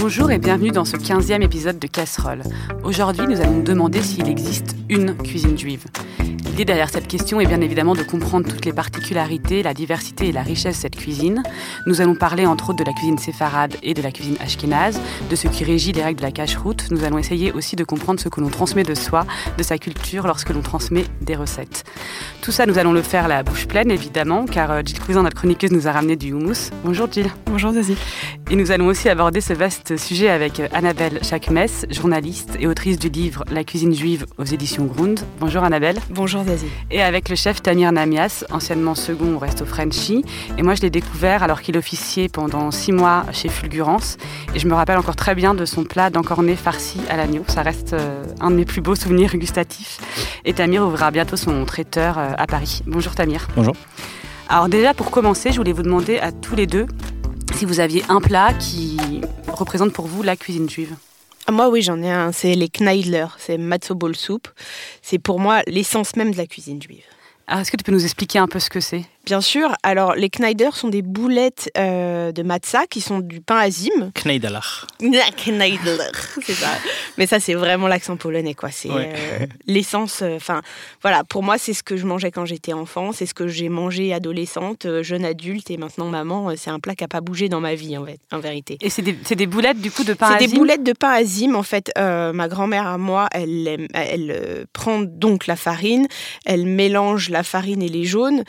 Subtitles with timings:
[0.00, 2.42] Bonjour et bienvenue dans ce 15e épisode de Casserole.
[2.84, 5.86] Aujourd'hui, nous allons demander s'il existe une cuisine juive.
[6.44, 10.32] L'idée derrière cette question est bien évidemment de comprendre toutes les particularités, la diversité et
[10.32, 11.42] la richesse cuisine.
[11.86, 15.36] Nous allons parler entre autres de la cuisine séfarade et de la cuisine ashkénaze, de
[15.36, 16.90] ce qui régit les règles de la cache-route.
[16.90, 19.26] Nous allons essayer aussi de comprendre ce que l'on transmet de soi,
[19.58, 21.84] de sa culture lorsque l'on transmet des recettes.
[22.40, 25.36] Tout ça, nous allons le faire la bouche pleine évidemment, car euh, Jill Cousin, notre
[25.36, 26.70] chroniqueuse, nous a ramené du houmous.
[26.84, 27.30] Bonjour Jill.
[27.46, 27.96] Bonjour Zazie.
[28.50, 32.98] Et nous allons aussi aborder ce vaste sujet avec euh, Annabelle Chakmes, journaliste et autrice
[32.98, 35.20] du livre La cuisine juive aux éditions Grund.
[35.40, 35.96] Bonjour Annabelle.
[36.10, 36.66] Bonjour Zazie.
[36.90, 40.24] Et avec le chef Tamir Namias, anciennement second au Resto Frenchy.
[40.58, 44.18] Et moi, je l'ai découvert alors qu'il officiait pendant six mois chez Fulgurance.
[44.54, 47.42] Et je me rappelle encore très bien de son plat d'encorné farci à l'agneau.
[47.48, 49.98] Ça reste euh, un de mes plus beaux souvenirs gustatifs.
[50.44, 52.82] Et Tamir ouvrira bientôt son traiteur euh, à Paris.
[52.86, 53.48] Bonjour Tamir.
[53.56, 53.74] Bonjour.
[54.48, 56.86] Alors déjà, pour commencer, je voulais vous demander à tous les deux
[57.56, 60.94] si vous aviez un plat qui représente pour vous la cuisine juive.
[61.50, 62.32] Moi, oui, j'en ai un.
[62.32, 63.26] C'est les Kneidler.
[63.38, 64.46] C'est matzo ball soup.
[65.00, 67.04] C'est pour moi l'essence même de la cuisine juive.
[67.46, 69.04] Alors, est-ce que tu peux nous expliquer un peu ce que c'est?
[69.24, 69.72] Bien sûr.
[69.82, 74.10] Alors, les Kneider sont des boulettes euh, de matzah qui sont du pain azim.
[74.14, 74.86] Kneidelach.
[75.00, 75.96] Kneider,
[76.42, 76.68] c'est ça.
[77.18, 78.70] Mais ça, c'est vraiment l'accent polonais, quoi.
[78.70, 79.12] C'est Ouais.
[79.14, 80.22] euh, l'essence.
[80.22, 80.60] Enfin,
[81.02, 81.22] voilà.
[81.24, 83.12] Pour moi, c'est ce que je mangeais quand j'étais enfant.
[83.12, 86.50] C'est ce que j'ai mangé adolescente, euh, jeune adulte et maintenant maman.
[86.50, 88.76] Euh, C'est un plat qui n'a pas bougé dans ma vie, en, fait, en vérité.
[88.80, 91.54] Et c'est des, boulettes du coup de pain C'est des azim boulettes de pain azim.
[91.54, 96.06] En fait, euh, ma grand-mère à moi, elle, aime- elle euh, prend donc la farine,
[96.44, 98.42] elle mélange la farine et les jaunes,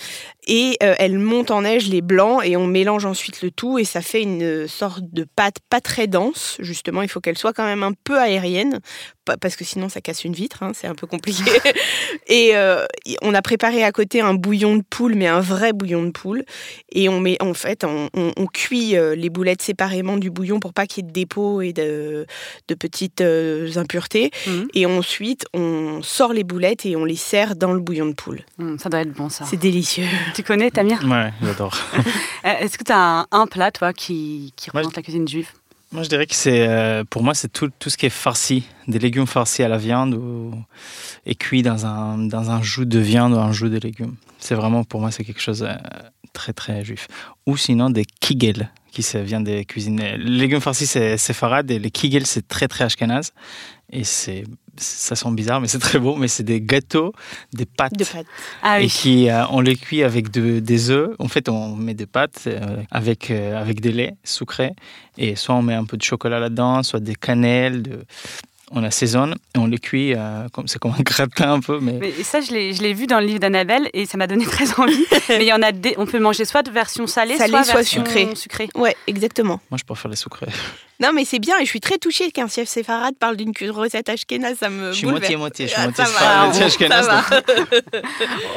[0.47, 3.83] et euh, elle monte en neige les blancs, et on mélange ensuite le tout, et
[3.83, 6.57] ça fait une sorte de pâte pas très dense.
[6.59, 8.79] Justement, il faut qu'elle soit quand même un peu aérienne,
[9.39, 11.43] parce que sinon ça casse une vitre, hein, c'est un peu compliqué.
[12.27, 12.85] et euh,
[13.21, 16.43] on a préparé à côté un bouillon de poule, mais un vrai bouillon de poule,
[16.91, 20.59] et on met en fait, on, on- on cuit euh, les boulettes séparément du bouillon
[20.59, 22.25] pour pas qu'il y ait de dépôts et de,
[22.67, 24.31] de petites euh, impuretés.
[24.47, 24.67] Mhm.
[24.73, 28.41] Et ensuite, on sort les boulettes et on les sert dans le bouillon de poule.
[28.59, 29.45] Hum, ça doit être bon ça.
[29.45, 30.05] C'est délicieux.
[30.35, 31.01] Tu connais Tamir?
[31.05, 31.75] Ouais, j'adore.
[32.43, 35.49] Est-ce que tu as un, un plat toi qui, représente la cuisine juive?
[35.93, 38.63] Moi, je dirais que c'est, euh, pour moi, c'est tout, tout ce qui est farci,
[38.87, 40.51] des légumes farcis à la viande ou,
[41.27, 44.15] et cuits dans un, dans un jus de viande ou un jus de légumes.
[44.39, 45.69] C'est vraiment, pour moi, c'est quelque chose de
[46.33, 47.07] très, très juif.
[47.45, 49.99] Ou sinon, des kigel, qui vient des cuisines.
[49.99, 53.31] Les légumes farcis, c'est séfarade et les kigel, c'est très, très ashkenaz.
[53.91, 54.43] Et c'est,
[54.77, 56.15] ça sent bizarre, mais c'est très beau.
[56.15, 57.11] Mais c'est des gâteaux,
[57.53, 57.97] des pâtes.
[57.97, 58.25] De pâte.
[58.61, 61.15] Ah et qui euh, on les cuit avec de- des œufs.
[61.19, 64.73] En fait, on met des pâtes euh, avec euh, avec des laits sucrés
[65.17, 67.81] et soit on met un peu de chocolat là-dedans, soit des cannelles.
[67.83, 68.05] De...
[68.75, 71.93] On assaisonne et on les cuit euh, comme c'est comme un gratin un peu, mais,
[71.99, 74.45] Mais ça, je l'ai je l'ai vu dans le livre d'Annabelle et ça m'a donné
[74.57, 75.05] très envie.
[75.29, 77.63] Mais il y en a des, on peut manger soit de version salée, Salée, soit,
[77.63, 78.35] soit version sucrée.
[78.35, 78.69] sucrée.
[78.75, 79.61] Ouais, exactement.
[79.69, 80.47] moi je préfère les sucrés.
[80.99, 84.09] Non, mais c'est bien et je suis très touchée qu'un chef séfarade parle d'une recette
[84.09, 84.57] ashkénaze.
[84.57, 85.35] Ça me Je suis bouleverse.
[85.35, 85.81] moitié moitié, je suis
[86.19, 87.09] Ah, moitié on- ashkénaze,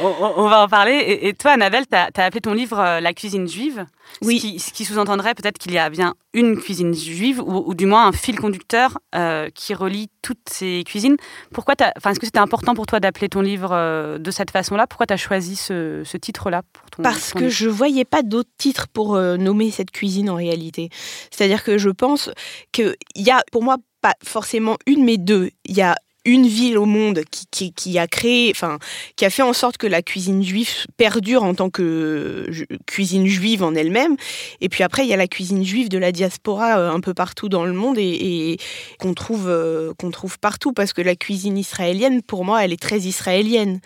[0.01, 0.93] On, va en parler.
[0.93, 3.85] Et, et toi, Annabelle, tu as, appelé ton livre euh, La cuisine juive.
[4.21, 4.37] Oui.
[4.39, 7.73] Ce qui, ce qui sous-entendrait peut-être qu'il y a bien une cuisine juive ou, ou
[7.75, 11.17] du moins un fil conducteur euh, qui relie toutes ces cuisines.
[11.53, 14.87] Pourquoi Est-ce que c'était important pour toi d'appeler ton livre euh, de cette façon-là?
[14.87, 17.55] Pourquoi tu as choisi ce, ce titre-là pour ton Parce ton que livre?
[17.55, 20.89] je voyais pas d'autres titres pour euh, nommer cette cuisine en réalité.
[21.31, 22.26] C'est-à-dire que je pense
[22.71, 25.51] qu'il y a, pour moi, pas forcément une, mais deux.
[25.65, 25.95] Il y a
[26.27, 28.79] une ville au monde qui, a créé, enfin,
[29.15, 32.49] qui a fait en sorte que la cuisine juive perdure en tant que
[32.85, 34.17] cuisine juive en elle-même.
[34.59, 37.13] Et puis après, il y a la cuisine juive de la diaspora euh, un peu
[37.13, 38.57] partout dans le monde et, et
[38.99, 42.81] qu'on trouve, euh, qu'on trouve partout parce que la cuisine israélienne, pour moi, elle est
[42.81, 43.79] très israélienne.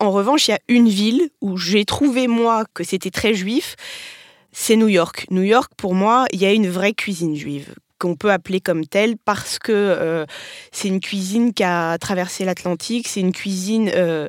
[0.00, 3.76] En revanche, il y a une ville où j'ai trouvé, moi, que c'était très juif,
[4.56, 5.26] c'est New York.
[5.30, 8.86] New York, pour moi, il y a une vraie cuisine juive qu'on peut appeler comme
[8.86, 10.26] telle parce que euh,
[10.72, 14.26] c'est une cuisine qui a traversé l'Atlantique, c'est une cuisine euh,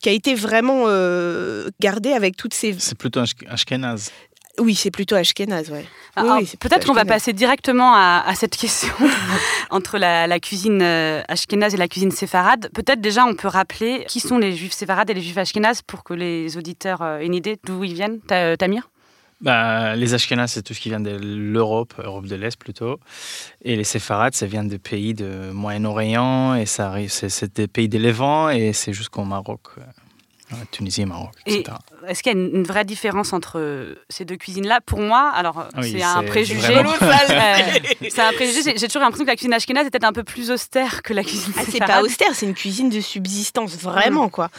[0.00, 2.74] qui a été vraiment euh, gardée avec toutes ces...
[2.78, 4.10] C'est plutôt ash- ashkénaze.
[4.58, 5.86] Oui, c'est plutôt ashkénaze, ouais.
[6.16, 8.92] Ah, Oui, plutôt Peut-être qu'on va passer directement à, à cette question
[9.70, 12.68] entre la, la cuisine ashkénaze et la cuisine séfarade.
[12.74, 16.04] Peut-être déjà on peut rappeler qui sont les juifs séfarades et les juifs ashkénazes pour
[16.04, 18.20] que les auditeurs aient une idée d'où ils viennent.
[18.20, 18.89] Ta- Tamir?
[19.40, 23.00] Bah, les ashkénazes, c'est tout ce qui vient de l'Europe, Europe de l'Est plutôt.
[23.62, 27.88] Et les séfarades, ça vient des pays de Moyen-Orient, et ça arrive, c'est, des pays
[27.88, 29.84] de Levant, et c'est jusqu'au Maroc, euh,
[30.70, 31.76] Tunisie et Maroc, Et etc.
[32.06, 34.80] Est-ce qu'il y a une, vraie différence entre euh, ces deux cuisines-là?
[34.84, 36.60] Pour moi, alors oui, c'est un préjugé.
[36.60, 37.78] vraiment- Euh,
[38.10, 38.74] c'est un préjugé.
[38.76, 41.22] J'ai toujours l'impression que la cuisine ashkénaze est peut-être un peu plus austère que la
[41.22, 44.50] cuisine Ah, c'est pas austère, c'est une cuisine de subsistance, vraiment, quoi.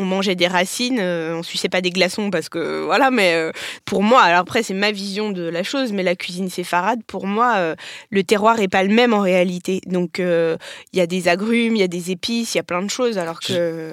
[0.00, 3.52] On mangeait des racines, euh, on suçait pas des glaçons parce que voilà, mais euh,
[3.84, 7.26] pour moi, alors après c'est ma vision de la chose, mais la cuisine séfarade, pour
[7.26, 7.74] moi, euh,
[8.10, 9.82] le terroir est pas le même en réalité.
[9.86, 10.58] Donc il
[10.98, 13.18] y a des agrumes, il y a des épices, il y a plein de choses,
[13.18, 13.92] alors que.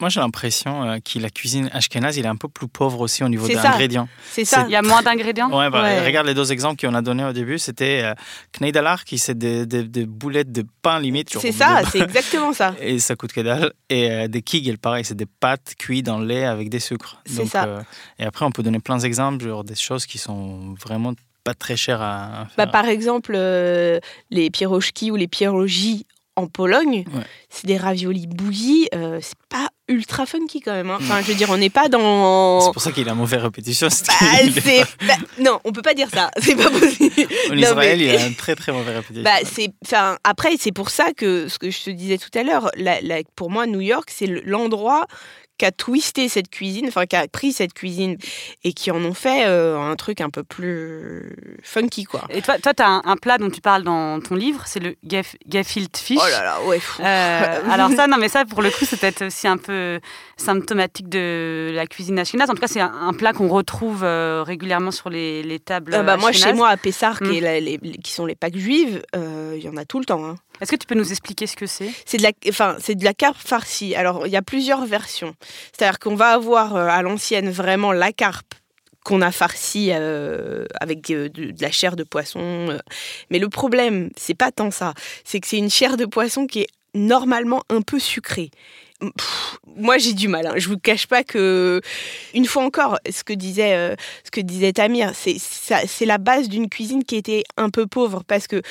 [0.00, 3.24] Moi, j'ai l'impression euh, que la cuisine ashkénaze, il est un peu plus pauvre aussi
[3.24, 4.08] au niveau des ingrédients.
[4.30, 4.64] C'est ça.
[4.68, 5.50] Il y a moins d'ingrédients.
[5.50, 7.58] Ouais, bah, regarde les deux exemples qu'on a donnés au début.
[7.58, 8.14] C'était euh,
[8.58, 11.36] Kneidalar, qui c'est des, des, boulettes de pain limite.
[11.38, 12.74] C'est ça, c'est exactement ça.
[12.80, 13.72] Et ça coûte que dalle.
[13.88, 17.20] Et euh, des kigel, pareil, c'est des pâtes cuites dans le lait avec des sucres.
[17.26, 17.64] C'est ça.
[17.64, 17.80] Euh,
[18.18, 21.76] et après, on peut donner plein d'exemples, genre des choses qui sont vraiment pas très
[21.76, 23.32] chères à, Bah, par exemple,
[24.30, 27.04] les pierogi ou les pierogi en Pologne,
[27.48, 28.88] c'est des raviolis bouillis.
[28.94, 30.90] Euh, c'est pas ultra funky quand même.
[30.90, 30.98] Hein.
[31.00, 32.60] Enfin, je veux dire, on n'est pas dans.
[32.64, 33.88] C'est pour ça qu'il a mauvais répétition.
[33.88, 36.30] Bah, bah, non, on peut pas dire ça.
[36.38, 37.14] C'est pas possible.
[37.50, 39.22] En Israël, il a un très très mauvais répétition.
[39.22, 42.42] Bah, c'est, enfin, après, c'est pour ça que ce que je te disais tout à
[42.42, 42.70] l'heure,
[43.36, 45.06] pour moi, New York, c'est l'endroit
[45.58, 48.16] qui a twisté cette cuisine, enfin qui a pris cette cuisine
[48.64, 52.24] et qui en ont fait euh, un truc un peu plus funky quoi.
[52.30, 54.96] Et toi, toi, tu as un, plat dont tu parles dans ton livre, c'est le
[55.48, 56.18] gefilte fish.
[56.20, 56.80] Oh là là, ouais.
[57.00, 60.00] Euh, alors ça, non mais ça pour le coup, c'est peut-être aussi un peu
[60.36, 62.50] symptomatique de la cuisine ashkénaze.
[62.50, 65.94] En tout cas, c'est un, plat qu'on retrouve euh, régulièrement sur les, les tables.
[65.94, 68.02] Ah bah, moi, chez moi à Pessar, qui, mm.
[68.02, 70.24] qui, sont les Pâques juives, il y en a tout le temps.
[70.24, 70.36] Hein.
[70.60, 71.90] Est-ce que tu peux nous expliquer ce que c'est?
[72.06, 73.94] C'est de la, enfin, c'est de la carpe farcie.
[73.94, 75.34] Alors, il y a plusieurs versions.
[75.72, 78.54] C'est-à-dire qu'on va avoir euh, à l'ancienne vraiment la carpe
[79.04, 82.40] qu'on a farcie euh, avec de, de, la chair de poisson.
[82.40, 82.78] Euh.
[83.30, 84.94] Mais le problème, c'est pas tant ça.
[85.24, 88.50] C'est que c'est une chair de poisson qui est normalement un peu sucrée
[89.76, 90.46] moi j'ai du mal.
[90.46, 90.54] Hein.
[90.56, 91.80] Je vous cache pas que
[92.32, 93.94] une fois encore, ce que disait euh,
[94.24, 98.22] ce que disait Tamir, c'est c'est la base d'une cuisine qui était un peu pauvre
[98.26, 98.62] parce que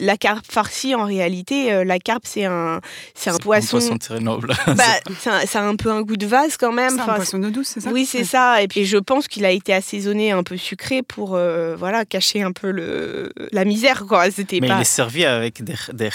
[0.00, 2.80] la carpe farcie en réalité, euh, la carpe c'est un
[3.14, 3.76] c'est un poisson.
[3.76, 4.54] Un poisson très noble.
[4.66, 4.84] Bah,
[5.46, 6.90] ça a un peu un goût de vase quand même.
[6.96, 7.90] C'est un poisson d'eau douce, c'est ça?
[7.90, 8.62] Oui, c'est ça.
[8.62, 12.42] Et puis je pense qu'il a été assaisonné un peu sucré pour euh, voilà cacher
[12.42, 14.30] un peu le la misère quoi.
[14.30, 16.10] C'était Mais il est servi avec des des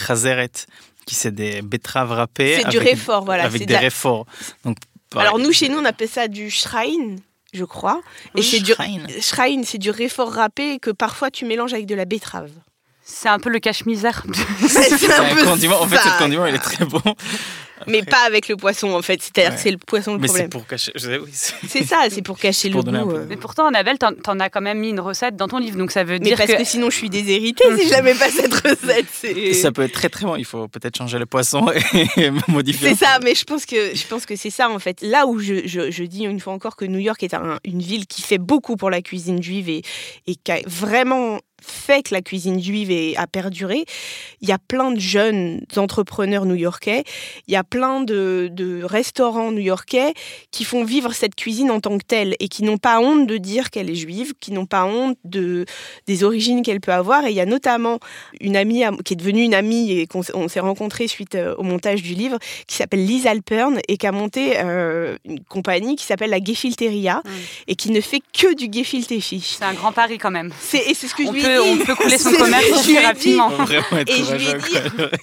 [1.06, 2.60] qui c'est des betteraves râpées.
[2.62, 3.44] C'est du réfort, voilà.
[3.44, 4.26] Avec des réforts.
[4.64, 4.78] Donc,
[5.16, 7.20] Alors nous, chez nous, on appelle ça du shrine,
[7.54, 8.02] je crois.
[8.36, 8.74] Et c'est du
[9.22, 12.52] shrine, c'est du réfort râpé que parfois tu mélanges avec de la betterave.
[13.06, 14.24] C'est un peu le cache-misère.
[14.68, 15.82] c'est un, peu condiment.
[15.82, 17.02] En fait, ce condiment, il est très bon.
[17.88, 19.22] Mais pas avec le poisson, en fait.
[19.22, 20.46] C'est-à-dire c'est le poisson le mais problème.
[20.46, 20.92] c'est pour cacher.
[21.68, 22.90] c'est ça, c'est pour cacher le goût.
[22.90, 23.26] Euh.
[23.28, 25.92] Mais pourtant, Annabelle, t'en, en as quand même mis une recette dans ton livre, donc
[25.92, 26.64] ça veut mais dire parce que...
[26.64, 29.54] sinon, je suis déshéritée si je n'avais pas cette recette.
[29.56, 30.36] Ça peut être très très bon.
[30.36, 31.72] Il faut peut-être changer le poisson
[32.18, 32.90] et modifier.
[32.90, 35.02] C'est ça, mais je pense que je pense que c'est ça en fait.
[35.02, 38.22] Là où je, je, dis une fois encore que New York est une ville qui
[38.22, 39.82] fait beaucoup pour la cuisine juive et,
[40.28, 43.86] et qui a vraiment fait que la cuisine juive a perduré.
[44.42, 47.04] Il y a plein de jeunes entrepreneurs new-yorkais,
[47.48, 50.14] il y a plein de, restaurants new-yorkais
[50.52, 53.38] qui font vivre cette cuisine en tant que telle et qui n'ont pas honte de
[53.38, 55.66] dire qu'elle est juive, qui n'ont pas honte de,
[56.08, 57.26] des origines qu'elle peut avoir.
[57.26, 58.00] Et il y a notamment
[58.42, 62.02] une amie qui est devenue une amie et qu'on s'est rencontrés suite euh, au montage
[62.02, 62.38] du livre,
[62.68, 67.22] qui s'appelle Lise Alpern et qui a monté euh, une compagnie qui s'appelle la Gefilteria
[67.24, 67.30] mmh.
[67.68, 69.56] et qui ne fait que du gefilte fish.
[69.58, 70.52] C'est un grand pari quand même.
[70.74, 73.52] Et c'est ce que je lui on peut couler son commerce assez rapidement.
[74.08, 74.76] Et je, lui ai dit,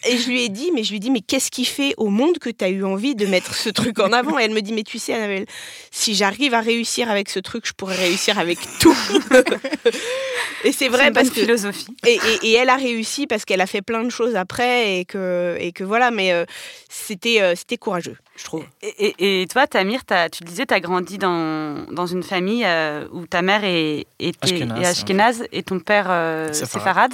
[0.09, 2.09] et je lui ai dit, mais je lui ai dit, mais qu'est-ce qui fait au
[2.09, 4.39] monde que tu as eu envie de mettre ce truc en avant?
[4.39, 5.47] Et elle me dit, mais tu sais, Annabelle,
[5.91, 8.97] si j'arrive à réussir avec ce truc, je pourrais réussir avec tout.
[10.65, 11.95] et c'est vrai parce que philosophie.
[12.07, 15.57] Et, et, elle a réussi parce qu'elle a fait plein de choses après et que
[15.59, 16.45] et que voilà, mais euh,
[16.89, 18.65] c'était euh, c'était courageux, je trouve.
[18.83, 22.65] Et, et toi, Tamir, as, tu le disais, tu as grandi dans, dans une famille
[22.65, 26.09] euh, où ta mère est, était ashkénaze, et ton père
[26.53, 27.13] séfarade.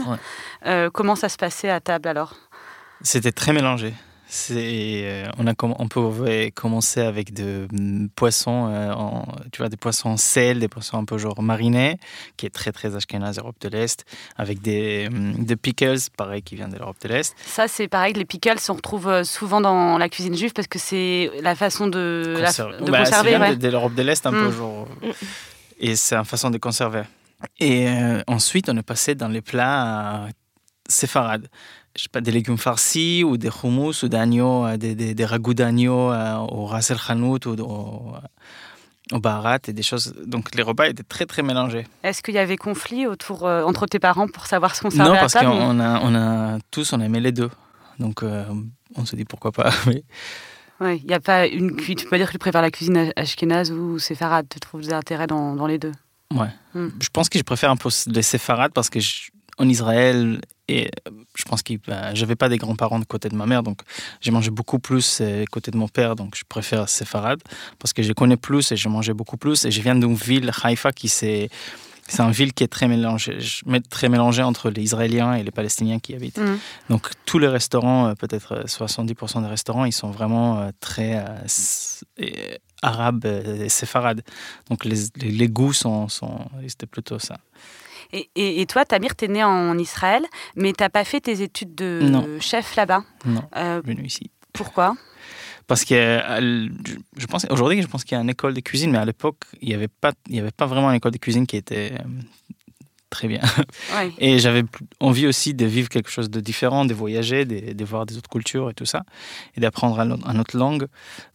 [0.67, 2.35] Euh, comment ça se passait à table alors?
[3.03, 3.93] C'était très mélangé.
[4.51, 8.93] Euh, on, a, on pouvait commencer avec de mm, poissons, euh,
[9.53, 11.99] tu vois, des poissons en sel, des poissons un peu genre marinés,
[12.37, 14.05] qui est très très ashkénaze, Europe de l'Est,
[14.37, 17.35] avec des, mm, des pickles, pareil, qui viennent de l'Europe de l'Est.
[17.45, 21.31] Ça, c'est pareil, les pickles, on retrouve souvent dans la cuisine juive parce que c'est
[21.41, 23.37] la façon de, de bah, conserver.
[23.37, 23.57] Ouais.
[23.57, 24.53] de, l'Europe de l'Est, un peu mm.
[24.53, 24.89] genre.
[25.79, 27.03] Et c'est une façon de conserver.
[27.61, 30.27] Et euh, ensuite, on est passé dans les plats
[30.89, 31.49] séfarades.
[31.97, 35.25] Je sais pas, des légumes farcis ou des houmous ou d'agneau, euh, des, des, des
[35.25, 38.15] ragoûts d'agneau euh, au ras el hanout ou au,
[39.13, 40.15] au barat et des choses.
[40.27, 41.87] Donc les repas étaient très très mélangés.
[42.03, 45.17] Est-ce qu'il y avait conflit autour, entre tes parents pour savoir ce qu'on servait Non,
[45.17, 47.51] parce qu'on a, on a tous, on aimait les deux.
[47.99, 48.23] Donc
[48.95, 49.71] on se dit pourquoi pas.
[50.81, 53.73] Oui, il n'y a pas une Tu peux dire que tu préfères la cuisine ashkénaze
[53.73, 54.47] ou séfarade.
[54.51, 55.93] Tu trouves des intérêts dans, dans les deux?
[56.35, 56.51] Ouais.
[56.75, 56.89] Hmm.
[57.01, 58.99] Je pense que je préfère un peu les séfarades parce que
[59.59, 60.91] en Israël, et
[61.35, 63.83] je pense que ben, j'avais pas des grands-parents de côté de ma mère, donc
[64.21, 67.41] j'ai mangé beaucoup plus côté de mon père, donc je préfère séfarade
[67.79, 69.65] parce que je connais plus et je mangeais beaucoup plus.
[69.65, 71.49] Et je viens d'une ville, Haïfa, qui c'est
[72.09, 73.39] c'est une ville qui est très mélangée,
[73.91, 76.39] très mélangée entre les Israéliens et les Palestiniens qui y habitent.
[76.39, 76.59] Mm.
[76.89, 81.25] Donc tous les restaurants, euh, peut-être 70% des restaurants, ils sont vraiment euh, très
[82.21, 84.23] euh, arabes et séfarades.
[84.71, 87.39] Donc les, les, goûts sont, sont c'était plutôt ça.
[88.13, 88.29] Et,
[88.61, 91.75] et, toi, Tamir, tu es né en Israël, mais tu n'as pas fait tes études
[91.75, 93.05] de chef là-bas.
[93.25, 94.31] Non, euh, venu ici.
[94.53, 94.97] Pourquoi?
[95.67, 96.23] Parce que
[97.17, 99.39] je pense aujourd'hui je pense qu'il y a une école de cuisine mais à l'époque
[99.61, 101.93] il n'y avait pas il y avait pas vraiment une école de cuisine qui était
[101.93, 102.05] euh,
[103.11, 103.41] très bien.
[104.19, 104.63] Et j'avais
[105.01, 108.71] envie aussi de vivre quelque chose de différent de voyager de, voir des autres cultures
[108.71, 109.03] et tout ça
[109.57, 110.87] et d'apprendre une autre langue.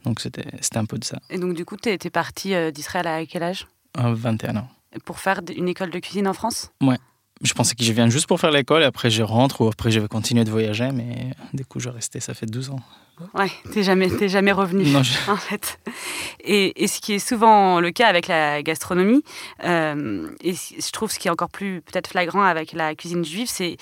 [0.06, 1.20] Donc c'était un peu de ça.
[1.30, 3.68] Et donc du coup tu étais parti euh, d'Israël à quel âge?
[3.98, 4.70] 21 ans
[5.06, 6.72] pour faire une école de cuisine en France?
[6.82, 6.98] Ouais
[7.44, 9.92] je pensais que je viens juste pour faire l'école, et après je rentre, ou après
[9.92, 12.80] je vais continuer de voyager, mais du coup je restais, ça fait 12 ans.
[13.34, 15.80] Ouais, t'es jamais, jamais revenu non, en fait.
[16.44, 19.24] Et, ce qui est souvent le cas avec la gastronomie,
[19.64, 23.48] euh, et je trouve ce qui est encore plus peut-être flagrant avec la cuisine juive,
[23.48, 23.78] c'est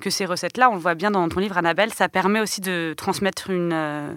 [0.00, 2.94] que ces recettes-là, on le voit bien dans ton livre Annabelle, ça permet aussi de
[2.96, 4.12] transmettre une, euh,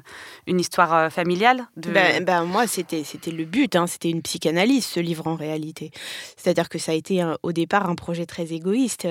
[0.45, 1.67] une histoire euh, familiale.
[1.75, 1.91] De...
[1.91, 5.91] Ben, ben, moi, c'était c'était le but, hein, c'était une psychanalyse ce livre en réalité.
[6.35, 9.07] C'est-à-dire que ça a été au départ un projet très égoïste.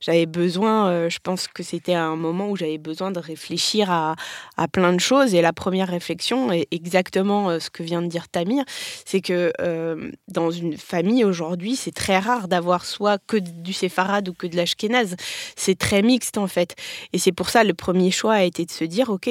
[0.00, 4.16] j'avais besoin, je pense que c'était un moment où j'avais besoin de réfléchir à,
[4.56, 5.34] à plein de choses.
[5.34, 8.64] Et la première réflexion est exactement euh, ce que vient de dire Tamir,
[9.04, 14.28] c'est que euh, dans une famille aujourd'hui, c'est très rare d'avoir soit que du séfarade
[14.28, 15.16] ou que de l'ashkénaze.
[15.54, 16.74] C'est très mixte en fait.
[17.12, 19.28] Et c'est pour ça le premier choix a été de se dire, ok,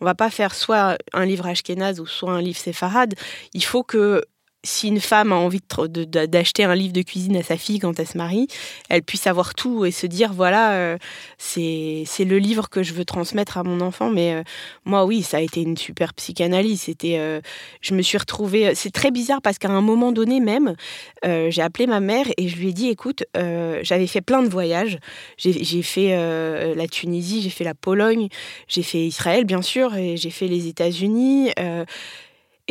[0.00, 3.14] on va pas faire soit un livre ashkénaze ou soit un livre séfarade.
[3.54, 4.22] Il faut que
[4.64, 8.06] si une femme a envie d'acheter un livre de cuisine à sa fille quand elle
[8.06, 8.46] se marie,
[8.88, 10.98] elle puisse avoir tout et se dire voilà, euh,
[11.38, 14.10] c'est le livre que je veux transmettre à mon enfant.
[14.10, 14.42] Mais euh,
[14.84, 16.82] moi, oui, ça a été une super psychanalyse.
[16.82, 17.40] C'était, euh,
[17.80, 18.74] je me suis retrouvée.
[18.74, 20.76] C'est très bizarre parce qu'à un moment donné même,
[21.24, 24.98] j'ai appelé ma mère et je lui ai dit écoute, j'avais fait plein de voyages.
[25.38, 28.28] J'ai fait la Tunisie, j'ai fait la Pologne,
[28.68, 31.50] j'ai fait Israël bien sûr, et j'ai fait les États-Unis.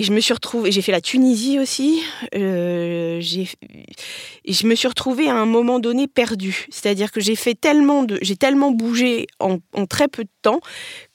[0.01, 2.01] Je me suis retrouvée, j'ai fait la Tunisie aussi.
[2.34, 6.65] Euh, je me suis retrouvée à un moment donné perdue.
[6.72, 10.60] C'est-à-dire que j'ai fait tellement de, j'ai tellement bougé en, très peu de temps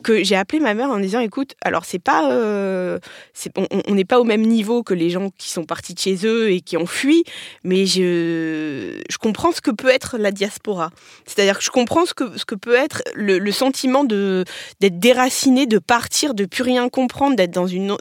[0.06, 3.00] que j'ai appelé ma mère en disant, écoute, alors c'est pas, euh,
[3.88, 6.52] on n'est pas au même niveau que les gens qui sont partis de chez eux
[6.52, 7.24] et qui ont fui,
[7.64, 10.92] mais je, je comprends ce que peut être la diaspora.
[11.26, 14.44] C'est-à-dire que je comprends ce que, ce que peut être le, le sentiment de
[14.78, 17.96] d'être déraciné, de partir, de plus rien comprendre, d'être dans une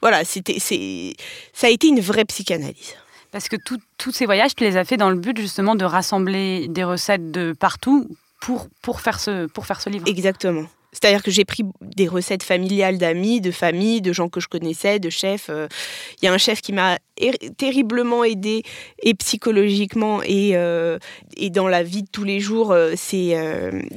[0.00, 1.14] voilà, c'était, c'est,
[1.52, 2.94] ça a été une vraie psychanalyse.
[3.30, 3.56] Parce que
[3.98, 7.30] tous ces voyages, tu les as fait dans le but justement de rassembler des recettes
[7.30, 8.08] de partout
[8.40, 10.04] pour, pour, faire, ce, pour faire ce livre.
[10.08, 10.66] Exactement.
[10.92, 14.98] C'est-à-dire que j'ai pris des recettes familiales d'amis, de familles, de gens que je connaissais,
[14.98, 15.50] de chefs.
[15.50, 15.68] Euh.
[16.20, 16.98] Il y a un chef qui m'a
[17.56, 18.62] terriblement aidé
[19.02, 20.98] et psychologiquement et, euh,
[21.36, 22.72] et dans la vie de tous les jours.
[22.72, 23.36] Euh, c'est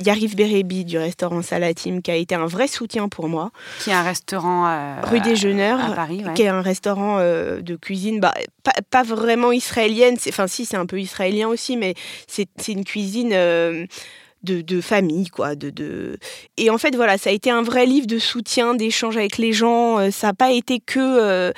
[0.04, 3.52] Yarif Berebi du restaurant Salatim qui a été un vrai soutien pour moi.
[3.80, 8.20] Qui est un restaurant rue des Jeuneurs à Paris, qui est un restaurant de cuisine,
[8.20, 8.34] bah,
[8.64, 10.18] pas, pas, vraiment israélienne.
[10.28, 11.94] Enfin, si, c'est un peu israélien aussi, mais
[12.28, 13.34] c'est une cuisine
[14.44, 15.56] de, famille, quoi.
[15.56, 16.18] De, de...
[16.58, 19.54] Et en fait, voilà, ça a été un vrai livre de soutien, d'échange avec les
[19.54, 20.00] gens.
[20.00, 21.52] Euh, ça n'a pas été que, euh,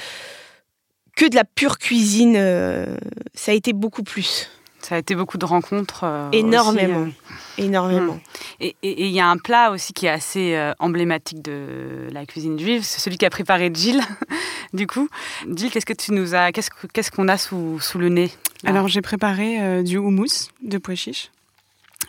[1.15, 2.35] que de la pure cuisine.
[2.37, 2.97] Euh,
[3.33, 4.49] ça a été beaucoup plus.
[4.81, 6.03] Ça a été beaucoup de rencontres.
[6.33, 7.07] Énormément.
[7.57, 8.15] Énormément.
[8.15, 8.63] Hmm.
[8.63, 12.83] Et il y a un plat aussi qui est assez emblématique de la cuisine juive,
[12.83, 14.01] c'est celui qu'a préparé Jill.
[14.73, 15.07] du coup,
[15.55, 18.29] Jill, qu'est-ce que tu nous as, qu'est-ce qu'on a sous, sous, le nez
[18.65, 21.31] Alors j'ai préparé du houmous de pois chiches.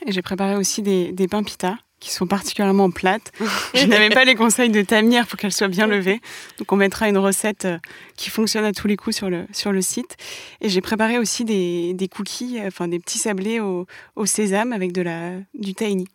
[0.06, 3.32] Et j'ai préparé aussi des, des pains pita qui sont particulièrement plates.
[3.74, 6.20] Je n'avais pas les conseils de Tamir pour qu'elles soient bien levées.
[6.58, 7.78] Donc on mettra une recette euh,
[8.16, 10.16] qui fonctionne à tous les coups sur le, sur le site.
[10.60, 14.74] Et j'ai préparé aussi des, des, cookies, euh, enfin des petits sablés au, au, sésame
[14.74, 16.06] avec de la, du tahini.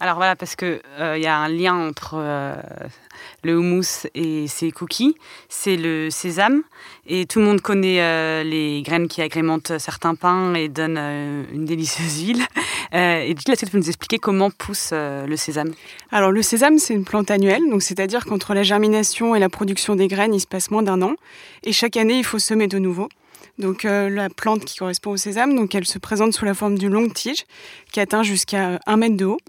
[0.00, 2.16] Alors voilà, parce qu'il euh, y a un lien entre
[3.42, 5.16] le houmous et ses cookies,
[5.48, 6.62] c'est le sésame.
[7.06, 11.44] Et tout le monde connaît euh, les graines qui agrémentent certains pains et donnent euh,
[11.52, 12.42] une délicieuse huile.
[12.94, 15.72] Euh, et dis, est-ce que tu peux nous expliquer comment pousse le sésame
[16.10, 19.96] Alors le sésame, c'est une plante annuelle, donc c'est-à-dire qu'entre la germination et la production
[19.96, 21.14] des graines, il se passe moins d'un an.
[21.62, 23.08] Et chaque année, il faut semer de nouveau.
[23.58, 26.92] Donc la plante qui correspond au sésame, donc elle se présente sous la forme d'une
[26.92, 27.46] longue tige
[27.92, 29.40] qui atteint jusqu'à un mètre de haut.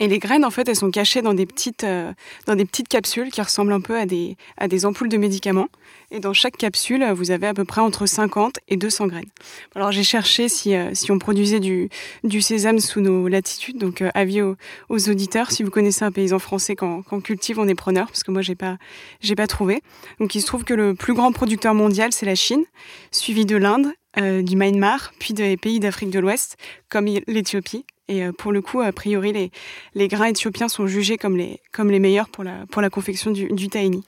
[0.00, 2.12] Et les graines, en fait, elles sont cachées dans des petites, euh,
[2.46, 5.68] dans des petites capsules qui ressemblent un peu à des, à des ampoules de médicaments.
[6.10, 9.28] Et dans chaque capsule, vous avez à peu près entre 50 et 200 graines.
[9.74, 11.90] Alors j'ai cherché si, euh, si on produisait du,
[12.24, 14.56] du sésame sous nos latitudes, donc euh, avis aux,
[14.88, 18.22] aux, auditeurs, si vous connaissez un paysan français quand, quand cultive, on est preneur, parce
[18.22, 18.78] que moi j'ai pas,
[19.20, 19.82] j'ai pas trouvé.
[20.18, 22.64] Donc il se trouve que le plus grand producteur mondial, c'est la Chine,
[23.10, 26.56] suivi de l'Inde, euh, du Myanmar, puis des pays d'Afrique de l'Ouest,
[26.88, 27.84] comme l'Éthiopie.
[28.08, 29.50] Et euh, pour le coup, a priori, les,
[29.94, 33.30] les grains éthiopiens sont jugés comme les, comme les meilleurs pour la, pour la confection
[33.30, 34.02] du, du tahini.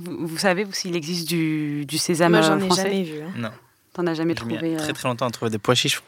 [0.00, 3.20] Vous, vous savez s'il existe du, du sésame Moi, j'en ai français jamais vu.
[3.22, 3.32] hein.
[3.36, 3.50] Non.
[3.94, 6.00] T'en as jamais trouvé très euh, très longtemps à trouver des pois chiches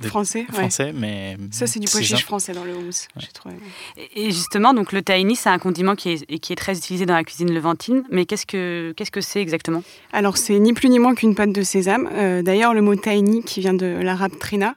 [0.00, 0.54] Français, ouais.
[0.54, 1.36] français, mais.
[1.50, 3.56] Ça, c'est du pois chiche français dans le houmous, j'ai trouvé.
[3.96, 7.04] Et et justement, donc le tahini, c'est un condiment qui est, qui est très utilisé
[7.04, 8.04] dans la cuisine levantine.
[8.08, 9.82] Mais qu'est-ce que qu'est-ce que c'est exactement?
[10.12, 12.08] Alors, c'est ni plus ni moins qu'une pâte de sésame.
[12.12, 14.76] Euh, D'ailleurs, le mot tahini, qui vient de l'arabe trina,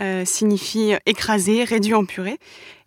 [0.00, 2.38] euh, signifie écrasé, réduit en purée.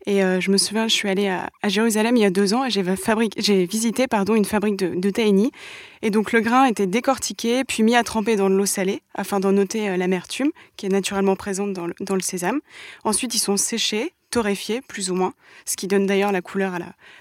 [0.07, 2.63] Et euh, je me souviens, je suis allée à, Jérusalem il y a deux ans
[2.63, 5.51] et j'ai visité pardon, une fabrique de, de tahini.
[6.01, 9.39] Et donc, le grain était décortiqué, puis mis à tremper dans de l'eau salée afin
[9.39, 12.59] d'en ôter euh, l'amertume qui est naturellement présente dans le, sésame.
[13.03, 15.33] Ensuite, ils sont séchés, torréfiés, plus ou moins,
[15.65, 16.74] ce qui donne d'ailleurs la couleur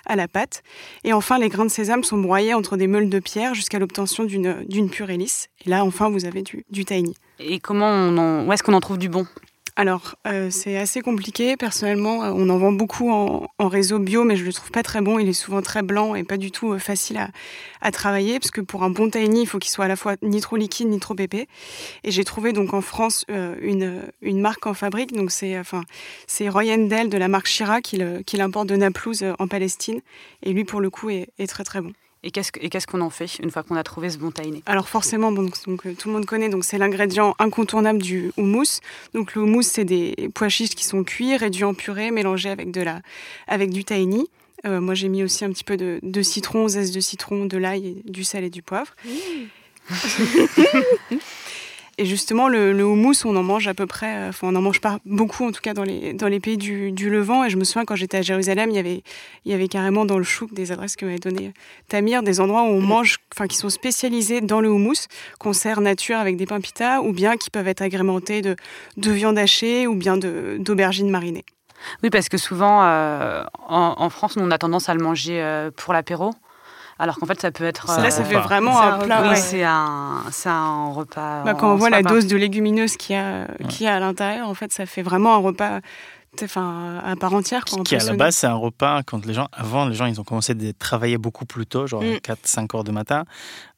[0.07, 0.63] à la, pâte.
[1.05, 4.25] Et enfin, les grains de sésame sont broyés entre des meules de pierre jusqu'à l'obtention
[4.25, 5.49] d'une d'une purée lisse.
[5.65, 7.17] Et là, enfin, vous avez du, du tahini.
[7.39, 9.27] Et comment où est-ce qu'on en trouve du bon?
[9.77, 11.57] Alors, euh, c'est assez compliqué.
[11.57, 14.85] Personnellement, euh, on en vend beaucoup en, en réseau bio, mais je le trouve pas
[14.85, 15.19] très bon.
[15.19, 17.31] Il est souvent très blanc et pas du tout euh, facile à,
[17.81, 20.15] à travailler, parce que pour un bon tahini, il faut qu'il soit à la fois
[20.23, 21.49] ni trop liquide ni trop épais.
[22.05, 25.13] Et j'ai trouvé donc en France euh, une, une marque en fabrique.
[25.13, 25.83] Donc c'est enfin
[26.29, 29.49] c'est Roy Endel de la marque Shira qui le- qui l'importe de Naplouse euh, en
[29.49, 30.01] Palestine.
[30.45, 31.93] Et lui, pour le coup, est, est très très bon.
[32.25, 35.31] Et qu'est-ce qu'on en fait une fois qu'on a trouvé ce bon tahini Alors forcément,
[35.31, 38.81] bon, donc, donc, tout le monde connaît, donc c'est l'ingrédient incontournable du houmous.
[39.13, 42.71] Donc le houmous, c'est des pois chiches qui sont cuits, réduits en purée, mélangés avec
[42.71, 43.03] de la,
[43.47, 44.27] avec du tahini.
[44.65, 47.59] Euh, moi, j'ai mis aussi un petit peu de, de citron, zeste de citron, de
[47.59, 48.97] l'ail, du sel et du poivre.
[51.97, 54.61] Et justement, le, le houmous, on en mange à peu près, euh, enfin, on en
[54.61, 57.45] mange pas beaucoup, en tout cas dans les, dans les pays du, du Levant.
[57.45, 59.03] Et je me souviens, quand j'étais à Jérusalem, il y avait,
[59.45, 61.53] il y avait carrément dans le chouk des adresses que m'avait donné
[61.89, 65.07] Tamir, des endroits où on mange, enfin, qui sont spécialisés dans le houmous,
[65.39, 68.57] qu'on sert nature avec des pains pita, ou bien qui peuvent être agrémentés de,
[68.97, 71.45] de viande hachée, ou bien d'aubergines marinées.
[72.03, 75.71] Oui, parce que souvent, euh, en, en France, on a tendance à le manger euh,
[75.71, 76.33] pour l'apéro.
[77.05, 77.87] Alors qu'en fait, ça peut être.
[77.87, 78.31] C'est un Là, ça repas.
[78.31, 79.17] fait vraiment C'est un plat.
[79.19, 79.23] repas.
[79.29, 79.37] oui, ouais.
[79.37, 81.43] c'est un, c'est un repas.
[81.45, 82.09] Bah, quand on voit la bah.
[82.11, 83.47] dose de légumineuses qu'il y a,
[83.81, 85.81] y a à l'intérieur, en fait, ça fait vraiment un repas
[86.43, 87.65] enfin, à part entière.
[87.65, 90.21] Quoi, Qui à la base, c'est un repas quand les gens, avant, les gens, ils
[90.21, 92.17] ont commencé à travailler beaucoup plus tôt, genre Mm.
[92.23, 93.25] 4-5 heures du matin.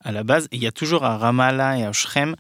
[0.05, 2.35] À la base, il y a toujours à Ramallah et à Shrem,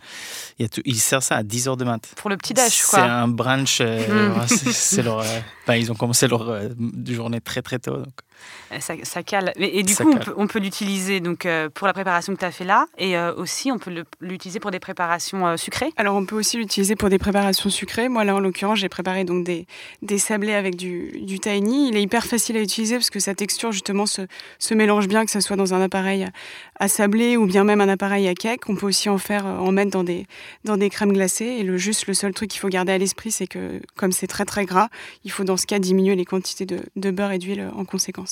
[0.59, 2.09] il y a tout- ils servent ça à 10 heures du matin.
[2.16, 3.03] Pour le petit dash, C'est quoi.
[3.03, 3.79] un brunch.
[3.83, 4.40] euh, Mm.
[4.46, 5.25] c'est- c'est leur, euh,
[5.66, 6.68] ben, ils ont commencé leur euh,
[7.09, 7.96] journée très très tôt.
[7.99, 8.14] donc.
[8.72, 9.53] Euh, Ça, ça cale.
[9.57, 10.25] Et, et du Ça coup, on cale.
[10.25, 13.16] peut, on peut l'utiliser donc euh, pour la préparation que tu as fait là, et
[13.16, 15.90] euh, aussi on peut le- l'utiliser pour des préparations euh, sucrées.
[15.96, 18.09] Alors, on peut aussi l'utiliser pour des préparations sucrées.
[18.09, 19.66] Moi, là, en l'occurrence, j'ai préparé donc des,
[20.03, 21.88] des sablés avec du, du tahini.
[21.88, 24.22] Il est hyper facile à utiliser parce que sa texture, justement, se,
[24.59, 26.27] se mélange bien, que ce soit dans un appareil
[26.79, 28.68] à, sabler ou bien même un appareil à cake.
[28.68, 30.27] On peut aussi en faire, en mettre dans des,
[30.64, 31.44] dans des crèmes glacées.
[31.59, 34.27] Et le juste, le seul truc qu'il faut garder à l'esprit, c'est que, comme c'est
[34.27, 34.88] très, très gras,
[35.25, 38.25] il faut dans ce cas diminuer les quantités de, de beurre et d'huile en conséquence.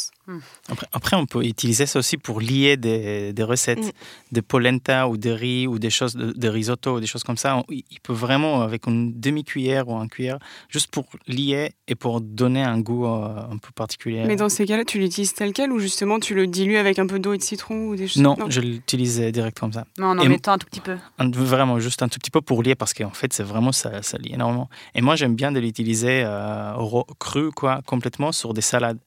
[0.68, 3.90] Après, après, on peut utiliser ça aussi pour lier des, des recettes, Mm.
[4.32, 7.36] des polenta ou des riz ou des choses, de, de risotto ou des choses comme
[7.36, 7.56] ça.
[7.58, 12.20] On- il peut vraiment, avec une demi-cuillère ou un cuillère, juste pour lier et pour
[12.20, 14.24] donner un goût euh, un peu particulier.
[14.26, 17.06] Mais dans ces cas-là, tu l'utilises tel quel ou justement tu le dilues avec un
[17.06, 19.84] peu d'eau et de citron ou des choses Non, je l'utilise direct comme ça.
[19.98, 20.96] Non, en en Et- mettant un tout petit peu.
[21.18, 24.02] Un- vraiment, juste un tout petit peu pour lier parce qu'en fait, c'est vraiment ça,
[24.02, 24.68] ça lie énormément.
[24.94, 26.72] Et moi, j'aime bien de l'utiliser euh,
[27.18, 28.98] cru, quoi, complètement sur des salades.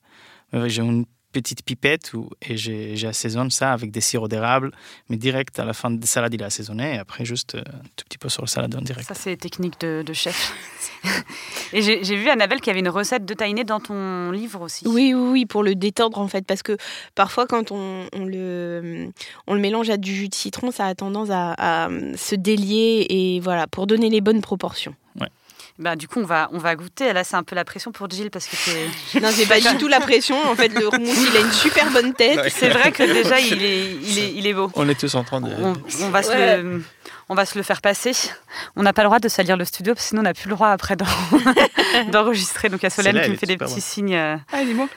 [0.54, 4.72] Euh, J'ai une petite pipette où, et j'ai j'ai assaisonne ça avec des sirops d'érable,
[5.10, 7.82] mais direct à la fin des salades, il est assaisonné et après juste euh, un
[7.96, 9.06] tout petit peu sur le salade en direct.
[9.06, 10.54] Ça, c'est technique de, de chef.
[11.74, 14.88] et j'ai vu, Annabelle, qu'il y avait une recette de tahini dans ton livre aussi.
[14.88, 16.76] Oui, oui, oui, pour le détendre en fait, parce que
[17.14, 19.10] parfois quand on, on le,
[19.46, 23.06] on le mélange à du jus de citron, ça a tendance à, à se délier
[23.10, 24.94] et voilà, pour donner les bonnes proportions.
[25.78, 27.12] Bah, du coup, on va, on va goûter.
[27.12, 29.20] Là, c'est un peu la pression pour Jill parce que c'est.
[29.20, 30.36] Non, c'est pas du tout la pression.
[30.48, 32.40] En fait, le il a une super bonne tête.
[32.50, 34.70] C'est vrai que déjà, il est, il est, il est beau.
[34.74, 35.50] On est tous en train de...
[35.62, 36.56] On, on va se Ouais.
[36.62, 36.82] le,
[37.28, 38.12] on va se le faire passer.
[38.74, 40.48] On n'a pas le droit de salir le studio, parce que sinon on n'a plus
[40.48, 41.06] le droit après d'en-
[42.10, 42.68] d'enregistrer.
[42.68, 44.14] Donc il y a Solène qui me est fait des petits signes.
[44.14, 44.88] euh, Ah, dis-moi.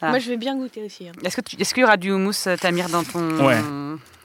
[0.00, 0.12] Voilà.
[0.12, 1.08] Moi, je vais bien goûter aussi.
[1.08, 1.12] hein.
[1.24, 3.58] Est-ce que tu- est-ce qu'il y aura du houmous euh, Tamir dans ton Ouais.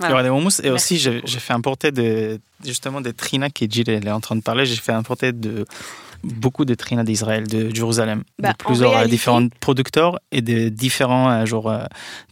[0.02, 0.60] Il y aura des houmous.
[0.62, 0.96] Et Merci.
[0.96, 4.36] aussi, j'ai j'ai fait importer de, justement des trinas qui Jill elle est en train
[4.36, 4.66] de parler.
[4.66, 5.66] J'ai fait importer de,
[6.24, 10.70] beaucoup de trinas d'Israël, de Jérusalem, Bah, de plusieurs euh, réalité- différents producteurs et de
[10.70, 11.74] différents euh, genre,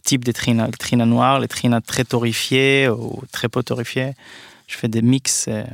[0.04, 0.66] types de trinas.
[0.66, 4.12] Le trina noir, les trinas très torréfiés ou très peu torréfiés.
[4.68, 5.64] Je fais des mix euh,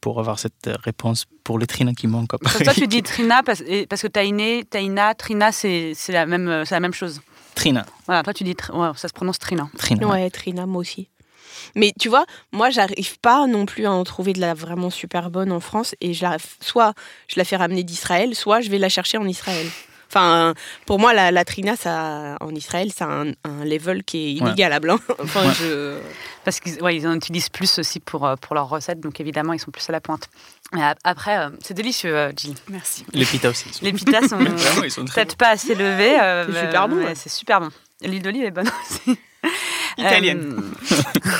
[0.00, 2.30] pour, avoir cette euh, réponse pour les trinas qui manquent.
[2.30, 2.58] Parce après.
[2.58, 6.48] que toi, tu dis Trina parce, parce que Taïné, Taïna, Trina, c'est c'est la, même,
[6.48, 7.20] euh, c'est la même chose.
[7.54, 7.84] Trina.
[8.06, 8.56] Voilà, toi, tu dis.
[8.72, 9.68] ouais, ça se prononce Trina.
[9.76, 10.06] Trina.
[10.06, 11.08] Ouais, Trina, moi aussi.
[11.74, 15.30] Mais tu vois, moi, j'arrive pas non plus à en trouver de la vraiment super
[15.30, 15.94] bonne en France.
[16.00, 16.94] Et je la, soit
[17.26, 19.66] je la fais ramener d'Israël, soit je vais la chercher en Israël.
[20.10, 20.54] Enfin,
[20.86, 24.42] pour moi, la, la Trina, ça, en Israël, ça a un, un level qui est
[24.42, 24.48] Ouais.
[24.48, 24.90] inégalable.
[24.92, 24.98] hein.
[25.22, 25.54] Enfin, Ouais.
[25.60, 25.98] je...
[26.44, 29.52] Parce qu'ils ouais, ils en utilisent plus aussi pour, euh, pour leurs recettes, donc évidemment,
[29.52, 30.28] ils sont plus à la pointe.
[30.72, 32.54] Mais ap- après, euh, c'est délicieux, euh, Jill.
[32.70, 33.04] Merci.
[33.12, 33.66] Les pitas aussi.
[33.82, 34.38] Les pitas sont
[34.88, 36.18] sont peut-être pas assez levés.
[36.18, 37.14] euh, C'est mais- super bon, mais ouais.
[37.14, 37.68] C'est super bon.
[38.02, 39.18] L'huile d'olive est bonne aussi.
[39.98, 40.62] Italienne.
[40.86, 41.30] Euh,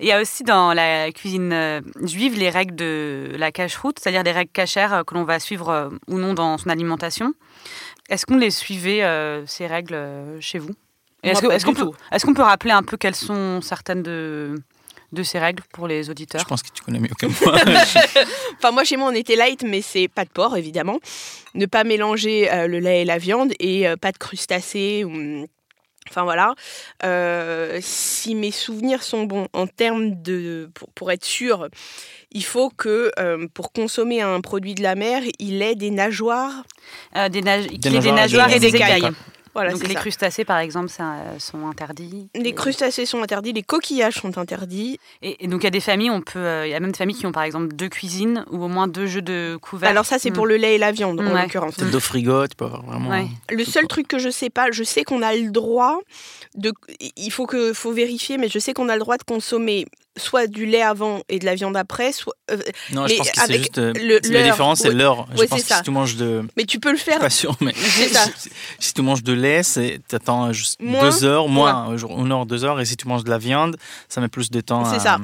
[0.00, 4.32] Il y a aussi dans la cuisine juive les règles de la cache-route, c'est-à-dire des
[4.32, 7.32] règles cachères que l'on va suivre ou non dans son alimentation.
[8.08, 10.74] Est-ce qu'on les suivait, euh, ces règles, euh, chez vous?
[11.22, 11.90] Est-ce qu'on peut,
[12.24, 14.56] qu'on peut rappeler un peu quelles sont certaines de,
[15.12, 16.40] de ces règles pour les auditeurs?
[16.42, 17.58] Je pense que tu connais mieux que moi.
[18.58, 20.98] Enfin, moi, chez moi, on était light, mais c'est pas de porc, évidemment.
[21.54, 25.04] Ne pas mélanger euh, le lait et la viande et euh, pas de crustacés.
[25.04, 25.46] Ou...
[26.10, 26.54] Enfin, voilà.
[27.02, 30.70] Euh, si mes souvenirs sont bons en termes de.
[30.74, 31.68] Pour, pour être sûr,
[32.30, 36.64] il faut que euh, pour consommer un produit de la mer, il ait des nageoires.
[37.16, 38.98] Euh, des, nage- ait des nageoires et et des- des des écailles.
[38.98, 39.12] écailles.
[39.54, 40.00] Voilà, Donc les ça.
[40.00, 42.28] crustacés, par exemple, ça, euh, sont interdits.
[42.34, 44.98] Les Et- crustacés sont interdits, les coquillages sont interdits.
[45.22, 46.90] Et, et donc il y a des familles, on peut, euh, il y a même
[46.92, 49.90] des familles qui ont par exemple deux cuisines ou au moins deux jeux de couverts.
[49.90, 51.42] Alors, ça, c'est pour le lait et la viande, en Ouais.
[51.42, 51.76] l'occurrence.
[51.76, 53.10] Peut-être de frigo, tu peux avoir vraiment.
[53.10, 53.26] Ouais.
[53.50, 53.88] Le seul quoi.
[53.88, 55.98] truc que je sais pas, je sais qu'on a le droit
[56.56, 56.72] de.
[57.16, 59.86] Il faut que faut vérifier, mais je sais qu'on a le droit de consommer
[60.16, 62.34] soit du lait avant et de la viande après, soit.
[62.52, 62.56] euh,
[62.92, 63.78] Non, Mais je pense que c'est juste.
[63.78, 64.94] le- la différence, c'est ouais.
[64.94, 65.26] l'heure.
[65.34, 65.76] Je Ouais, pense que ça.
[65.78, 66.42] si tu manges de.
[66.56, 67.20] mais tu peux le Je suis faire.
[67.20, 68.24] pas sûr, mais C'est ça.
[68.36, 71.00] si, si tu manges de lait, c'est t'attends juste Moins.
[71.02, 73.76] deux heures, moins, genre une heure, deux heures, et si tu manges de la viande,
[74.08, 74.84] ça met plus de temps.
[74.84, 75.18] C'est à- ça.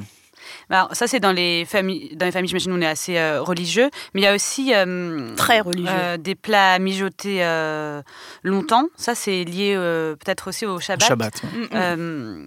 [0.69, 3.41] Alors, ça c'est dans les familles, dans les familles, j'imagine, où on est assez euh,
[3.41, 5.87] religieux, mais il y a aussi euh, Très religieux.
[5.91, 8.01] euh, des plats mijotés euh,
[8.43, 8.85] longtemps.
[8.97, 11.07] Ça c'est lié euh, peut-être aussi au au Shabbat.
[11.07, 11.41] Shabbat.
[11.71, 11.95] ouais.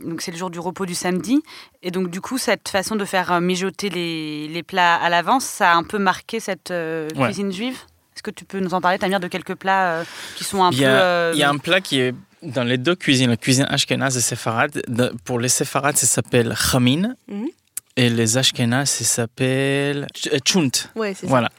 [0.06, 1.42] Donc c'est le jour du repos du samedi.
[1.82, 5.44] Et donc du coup, cette façon de faire euh, mijoter les, les plats à l'avance,
[5.44, 7.26] ça a un peu marqué cette euh, Ouais.
[7.26, 7.78] cuisine juive?
[8.26, 10.04] Est-ce que tu peux nous en parler, Tamir, de quelques plats euh,
[10.36, 10.86] qui sont un Il y, peu...
[10.86, 13.66] a, euh, il y a un plat qui est dans les deux cuisines, la cuisine
[13.68, 14.82] ashkénaze et séfarade.
[14.88, 17.14] De- Pour les séfarades, ça s'appelle chamin.
[17.28, 17.48] Mhm.
[17.96, 20.70] Et les ashkénazes, ça s'appelle euh, chunt.
[20.96, 21.28] Ouais, c'est ça.
[21.28, 21.50] Voilà.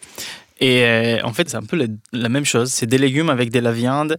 [0.60, 2.72] Et euh, en fait, c'est un peu le- la même chose.
[2.72, 4.18] C'est des légumes avec de la viande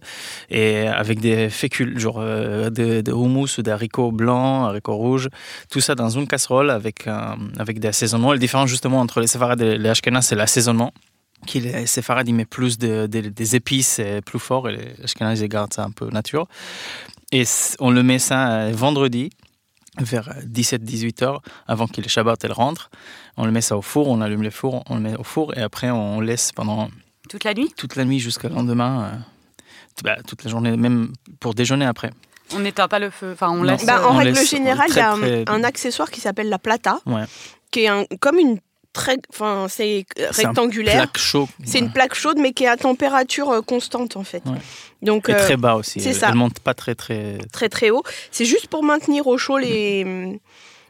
[0.49, 5.27] et avec des fécules, genre euh, de, de houmous ou d'haricots blancs, haricots rouges.
[5.69, 8.31] Tout ça dans une casserole avec, euh, avec des assaisonnements.
[8.31, 10.93] Le différence justement entre les séfarades et les ashkénazes, c'est l'assaisonnement.
[11.45, 15.03] Qui les séfarades, ils mettent plus de, de- des épices et plus fort et les
[15.03, 16.47] ashkénazes, ils gardent ça un peu nature.
[17.31, 17.43] Et
[17.79, 19.29] on le met ça euh, vendredi
[19.99, 22.89] vers 17-18 heures avant que le Shabbat elle rentre.
[23.37, 25.57] On le met ça au four, on allume le four, on le met au four
[25.57, 26.89] et après on laisse pendant
[27.29, 27.71] Toute la nuit?
[27.77, 29.17] toute la nuit jusqu'au lendemain, euh,
[30.03, 32.11] bah, toute la journée, même pour déjeuner après.
[32.55, 33.31] On n'éteint pas le feu.
[33.33, 33.85] Enfin, on laisse...
[33.85, 35.13] Bah, euh, en on règle laisse générale, il y a
[35.47, 37.23] un, accessoire qui s'appelle la plata, Ouais.
[37.71, 38.59] qui est un, comme une
[38.97, 39.17] très.
[39.29, 41.07] Enfin, c'est rectangulaire.
[41.65, 44.43] C'est une plaque chaude, mais qui est à température euh, constante, en fait.
[44.45, 44.57] Ouais.
[45.01, 46.01] Donc, Et euh, très bas aussi.
[46.01, 46.29] c'est Elle, ça.
[46.29, 47.37] elle monte pas très très.
[47.51, 48.03] très très haut.
[48.31, 50.39] C'est juste pour maintenir au chaud les,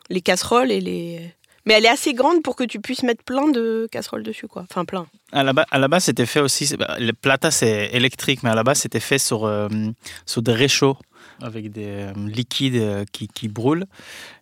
[0.10, 1.34] les casseroles et les.
[1.66, 4.64] Mais elle est assez grande pour que tu puisses mettre plein de casseroles dessus, quoi.
[4.70, 5.06] Enfin, plein.
[5.34, 6.74] À la, base, à la base, c'était fait aussi.
[6.78, 9.68] bah, Le plata, c'est électrique, mais à la base, c'était fait sur, euh,
[10.26, 10.96] sur des réchauds
[11.42, 13.86] avec des euh, liquides euh, qui, qui brûlent.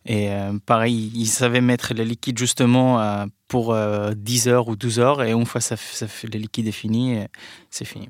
[0.06, 4.76] Et euh, pareil, ils savaient mettre les liquides justement euh, pour euh, 10 heures ou
[4.76, 5.24] 12 heures.
[5.24, 7.28] Et une fois ça, ça le liquide est fini, et
[7.70, 8.10] c'est fini.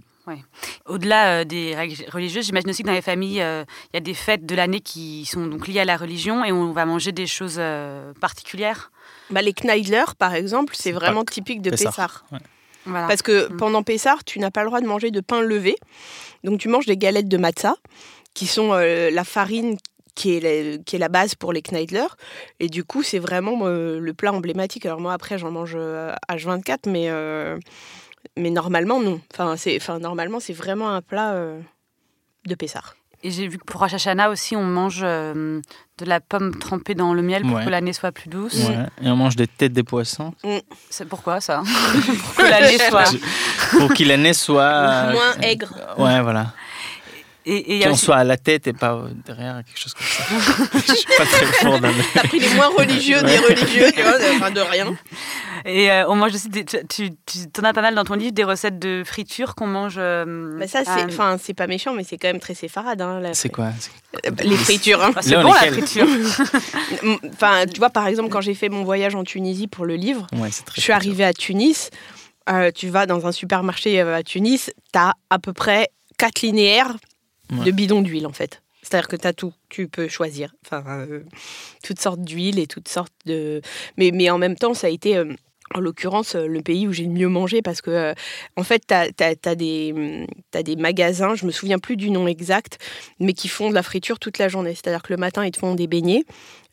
[0.86, 4.02] Au-delà euh, des règles religieuses, j'imagine aussi que dans les familles, euh, il y a
[4.02, 7.12] des fêtes de l'année qui sont donc liées à la religion et on va manger
[7.12, 8.92] des choses euh, particulières.
[9.30, 11.70] Bah, les Kneidler, par exemple, c'est vraiment Pâques, typique de.
[11.70, 12.26] Pessar.
[12.86, 13.08] Voilà.
[13.08, 13.58] Parce que Mm.
[13.58, 15.76] pendant Pessar, tu n'as pas le droit de manger de pain levé.
[16.44, 17.76] Donc tu manges des galettes de matzah,
[18.36, 19.78] qui sont euh, la farine
[20.14, 22.06] qui est, la, qui est la base pour les Kneidler.
[22.62, 24.86] Et du coup, c'est vraiment euh, le plat emblématique.
[24.86, 27.58] Alors moi, après, j'en mange euh, H24, mais, euh,
[28.38, 29.20] mais normalement, non.
[29.34, 31.60] Enfin, c'est, enfin, normalement, c'est vraiment un plat euh,
[32.48, 32.96] de Pessar.
[33.24, 35.60] Et j'ai vu que pour Rosh Hashanah aussi, on mange euh,
[35.98, 37.66] de la pomme trempée dans le miel pour Ouais.
[37.66, 38.54] que l'année soit plus douce.
[38.70, 38.86] Ouais.
[39.02, 40.34] Et on mange des têtes de poisson
[40.92, 41.64] C'est pourquoi ça?
[41.64, 43.04] Pour que l'année soit.
[43.72, 45.12] pour qu'il l'année soit.
[45.12, 45.74] Moins aigre.
[45.98, 46.54] Ouais, voilà.
[47.48, 50.24] Et, et qu'on soit à la tête et pas derrière, quelque chose comme ça.
[50.88, 52.28] je suis pas très fort dans le...
[52.28, 54.96] Pris les moins religieux des religieux, tu vois, enfin de rien.
[55.64, 58.16] Et euh, on mange aussi, des, tu, tu, tu en as pas mal dans ton
[58.16, 59.96] livre, des recettes de friture qu'on mange.
[60.00, 63.00] euh, Mais ça, c'est, à- enfin, c'est pas méchant, mais c'est quand même très séfarade.
[63.02, 63.70] Hein, la- C'est quoi
[64.26, 65.04] Euh, Les fritures.
[65.04, 65.12] hein.
[65.16, 66.08] Ah, c'est bon la friture.
[67.34, 70.28] Enfin, tu vois, par exemple, quand j'ai fait mon voyage en Tunisie pour le livre,
[70.34, 71.90] Ouais, c'est très je suis arrivée à Tunis.
[72.50, 76.94] euh, tu vas dans un supermarché euh, à Tunis, t'as à peu près quatre linéaires
[77.52, 77.66] Ouais.
[77.66, 78.62] de bidons d'huile, en fait.
[78.82, 80.54] C'est-à-dire que tu as tout, tu peux choisir.
[80.66, 81.22] Enfin, euh,
[81.84, 83.62] toutes sortes d'huiles et toutes sortes de.
[83.98, 85.18] Mais, mais en même temps, ça a été.
[85.18, 85.34] euh,
[85.74, 88.14] en l'occurrence, euh, le pays où j'ai le mieux mangé parce que, euh,
[88.56, 92.28] en fait, tu as, des, hum, t'as des magasins, je me souviens plus du nom
[92.28, 92.78] exact,
[93.20, 94.76] mais qui font de la friture toute la journée.
[94.76, 96.24] C'est-à-dire que le matin, ils te font des beignets.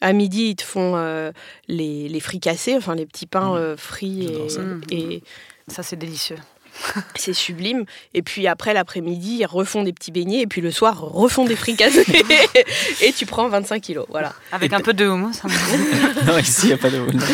[0.03, 1.33] À midi, ils te font euh,
[1.69, 3.57] les, les fricassés, enfin les petits pains Mmh.
[3.57, 4.25] euh, frits.
[4.27, 4.61] Et, ça.
[4.91, 5.23] et
[5.69, 6.37] Ça, c'est délicieux.
[7.15, 7.85] c'est sublime.
[8.15, 10.41] Et puis après, l'après-midi, ils refont des petits beignets.
[10.41, 12.05] Et puis le soir, refont des fricassés.
[13.03, 14.07] et tu prends 25 kilos.
[14.09, 14.33] Voilà.
[14.51, 17.25] Avec Et un peu de ça me- non, ici, il n'y a pas de non.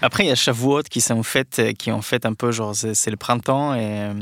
[0.00, 2.74] Après, il y a Shavuot qui sont fêtes, euh, qui ont fait un peu genre,
[2.74, 4.12] c'est c'est le printemps et euh,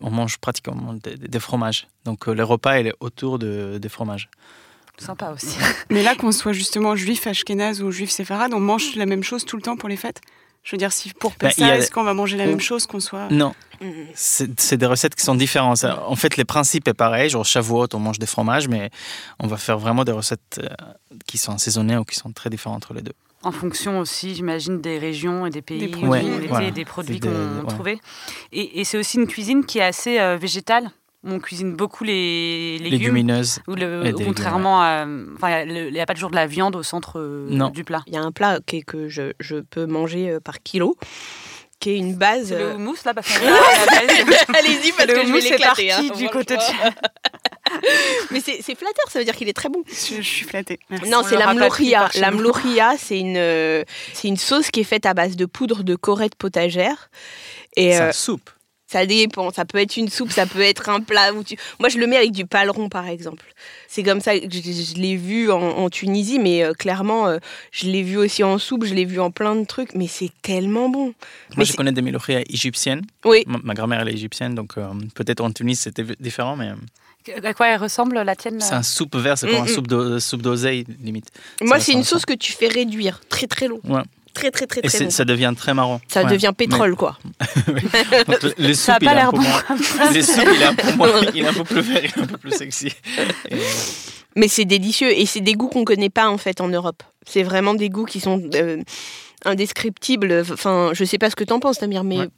[0.00, 1.86] on mange pratiquement des, fromages.
[2.04, 4.28] Donc, euh, le repas, il est autour de, des fromages.
[4.98, 5.58] Sympa aussi.
[5.90, 9.44] Mais là, qu'on soit justement juif ashkénaze ou juif séfarade, on mange la même chose
[9.44, 10.22] tout le temps pour les fêtes?
[10.66, 12.44] Je veux dire, si pour Ben, Pessah, il y a- est-ce qu'on va manger la
[12.44, 13.28] même chose qu'on soit...
[13.30, 14.06] Non, Mhm.
[14.16, 15.84] c'est des recettes qui sont différentes.
[15.84, 17.30] En fait, les principes est pareil.
[17.30, 18.90] Genre, Shavuot, on mange des fromages, mais
[19.38, 20.66] on va faire vraiment des recettes euh,
[21.26, 23.12] qui sont assaisonnées ou qui sont très différentes entre les deux.
[23.44, 26.06] En fonction aussi, j'imagine, des régions et des pays Des où produits.
[26.08, 26.70] on Ouais, était, voilà.
[26.72, 27.66] des produits qu'on ouais.
[27.68, 27.98] trouvait.
[28.50, 30.90] Et, et c'est aussi une cuisine qui est assez euh, végétale?
[31.28, 32.98] On cuisine beaucoup les légumes.
[33.00, 33.58] Légumineuses.
[33.66, 35.06] Ou le- Et des contrairement à.
[35.34, 37.68] Enfin, il n'y a pas toujours de la viande au centre euh, Non.
[37.70, 38.02] du plat.
[38.06, 40.96] Il y a un plat est- que je, je peux manger euh, par kilo,
[41.80, 42.48] qui est une base.
[42.48, 43.44] C'est le euh, houmous là parce que-
[44.56, 45.88] Allez-y, parce Le que je vais est l'éclater.
[45.88, 46.16] parti hein.
[46.16, 46.62] du côté de-
[48.30, 49.82] Mais c'est flatteur, ça veut dire qu'il est très bon.
[49.88, 50.78] Je, je suis flattée.
[50.88, 51.10] Merci.
[51.10, 51.52] Non, On c'est la
[52.12, 55.44] chez La mlohia, c'est une, euh, c'est une sauce qui est faite à base de
[55.46, 57.10] poudre de corette potagère.
[57.76, 58.50] Et C'est euh, une soupe.
[58.86, 59.50] Ça dépend.
[59.50, 61.32] Ça peut être une soupe, ça peut être un plat.
[61.34, 61.56] Où tu...
[61.80, 63.44] Moi, je le mets avec du paleron, par exemple.
[63.88, 67.38] C'est comme ça que je, je l'ai vu en, en Tunisie, mais euh, clairement, euh,
[67.72, 69.94] je l'ai vu aussi en soupe, je l'ai vu en plein de trucs.
[69.94, 71.06] Mais c'est tellement bon.
[71.06, 71.14] Moi,
[71.58, 73.02] mais je connais des mélodies égyptiennes.
[73.24, 73.42] Oui.
[73.46, 76.70] Ma, ma grand-mère, elle est égyptienne, donc euh, peut-être en Tunis, c'était différent, mais
[77.44, 79.68] À quoi elle ressemble la tienne c'est un soupe vert, c'est comme Mm, un mm.
[79.68, 81.26] soupe d'o- soupe d'oseille, limite.
[81.60, 83.80] Moi, c'est une sauce que tu fais réduire très très long.
[83.84, 84.02] Ouais.
[84.36, 85.10] Très très très Et très long.
[85.10, 85.98] ça devient très marron.
[86.08, 86.30] Ça Ouais.
[86.30, 87.18] devient pétrole, quoi.
[88.74, 89.40] Ça a pas l'air bon.
[89.40, 89.62] moins-
[90.12, 92.22] Le soupe, il est un peu moins- il est un peu plus vert, il est
[92.22, 92.88] un peu plus sexy.
[93.50, 93.58] Et, euh,
[94.36, 97.02] Mais c'est délicieux et c'est des goûts qu'on connaît pas en fait en Europe.
[97.26, 98.82] C'est vraiment des goûts qui sont euh,
[99.44, 100.44] indescriptibles.
[100.52, 102.28] Enfin, je sais pas ce que t'en penses, Tamir, mais Ouais.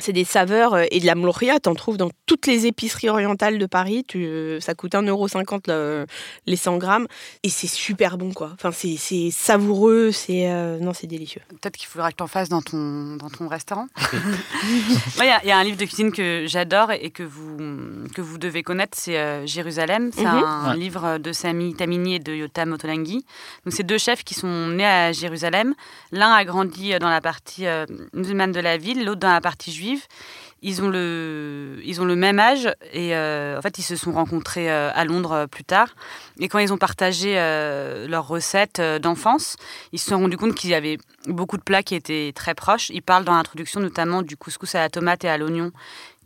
[0.00, 3.58] C'est des saveurs euh, et de la mlohia, t'en trouves dans toutes les épiceries orientales
[3.58, 4.04] de Paris.
[4.06, 6.06] Tu, euh, ça coûte 1,50€ le-
[6.46, 7.06] les 100 grammes
[7.42, 8.50] et c'est super bon quoi.
[8.54, 11.42] Enfin, c'est c'est savoureux, c'est euh, non, c'est délicieux.
[11.48, 13.86] Peut-être qu'il faudra que tu en fasses dans ton, dans ton restaurant.
[15.18, 17.56] Il y, a- il y a un livre de cuisine que j'adore et que vous,
[18.14, 20.10] que vous devez connaître, c'est euh, Jérusalem.
[20.14, 20.28] C'est Mhm.
[20.44, 20.76] un Ouais.
[20.76, 23.24] livre de Sami Tamini et de Yotam Ottolenghi.
[23.64, 25.74] Donc, c'est deux chefs qui sont nés à Jérusalem.
[26.12, 29.72] L'un a grandi dans la partie euh, musulmane de la ville, l'autre dans la partie
[29.72, 29.89] juive.
[30.62, 34.12] Ils ont le, ils ont le même âge et euh, en fait, ils se sont
[34.12, 35.88] rencontrés euh, à Londres euh, plus tard.
[36.38, 39.56] Et quand ils ont partagé leurs recettes d'enfance,
[39.92, 42.90] ils se sont rendus compte qu'il y avait beaucoup de plats qui étaient très proches.
[42.90, 45.72] Ils parlent dans l'introduction notamment du couscous à la tomate et à l'oignon,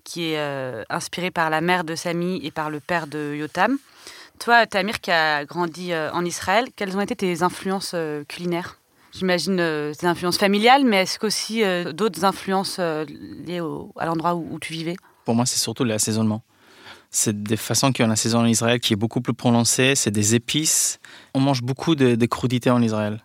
[0.04, 3.78] qui est inspiré par la mère de Samy et par le père de Yotam.
[4.38, 7.96] Toi, Tamir, qui a grandi en Israël, quelles ont été tes influences
[8.28, 8.76] culinaires?
[9.16, 13.04] J'imagine euh, tes influences familiales, mais est-ce qu'aussi euh, d'autres influences euh,
[13.46, 14.96] liées au- à l'endroit où, où tu vivais?
[15.24, 16.42] Pour moi, c'est surtout l'assaisonnement.
[17.10, 19.94] C'est des façons qui ont un assaisonnement en Israël qui est beaucoup plus prononcé.
[19.94, 20.98] C'est des épices.
[21.32, 23.22] On mange beaucoup de, de crudités en Israël.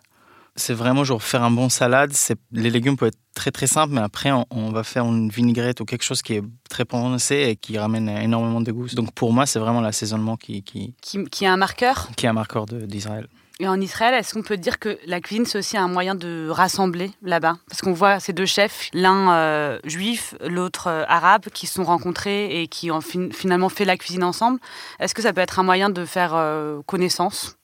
[0.54, 2.12] C'est vraiment genre faire un bon salade.
[2.52, 5.80] Les légumes peuvent être très très simples, mais après on, on va faire une vinaigrette
[5.80, 8.86] ou quelque chose qui est très prononcé et qui ramène énormément de goût.
[8.94, 12.10] Donc pour moi, c'est vraiment l'assaisonnement qui, qui, qui, qui est un marqueur?
[12.16, 13.28] qui est un marqueur d'Israël.
[13.62, 16.48] Et en Israël, est-ce qu'on peut dire que la cuisine, c'est aussi un moyen de
[16.48, 17.58] rassembler là-bas?
[17.68, 21.84] Parce qu'on voit ces deux chefs, l'un euh, juif, l'autre euh, arabe, qui se sont
[21.84, 24.58] rencontrés et qui ont fin- finalement fait la cuisine ensemble.
[24.98, 27.58] Est-ce que ça peut être un moyen de faire euh, connaissance?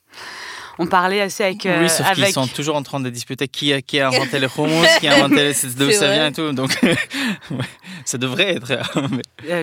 [0.79, 1.67] On parlait assez avec...
[1.67, 4.49] oui, sauf qu'ils sont toujours en train de disputer qui a, qui a inventé le
[4.55, 6.53] hummus, qui a inventé d'où ça vient et tout.
[6.53, 6.79] Donc
[8.05, 8.73] ça devrait être.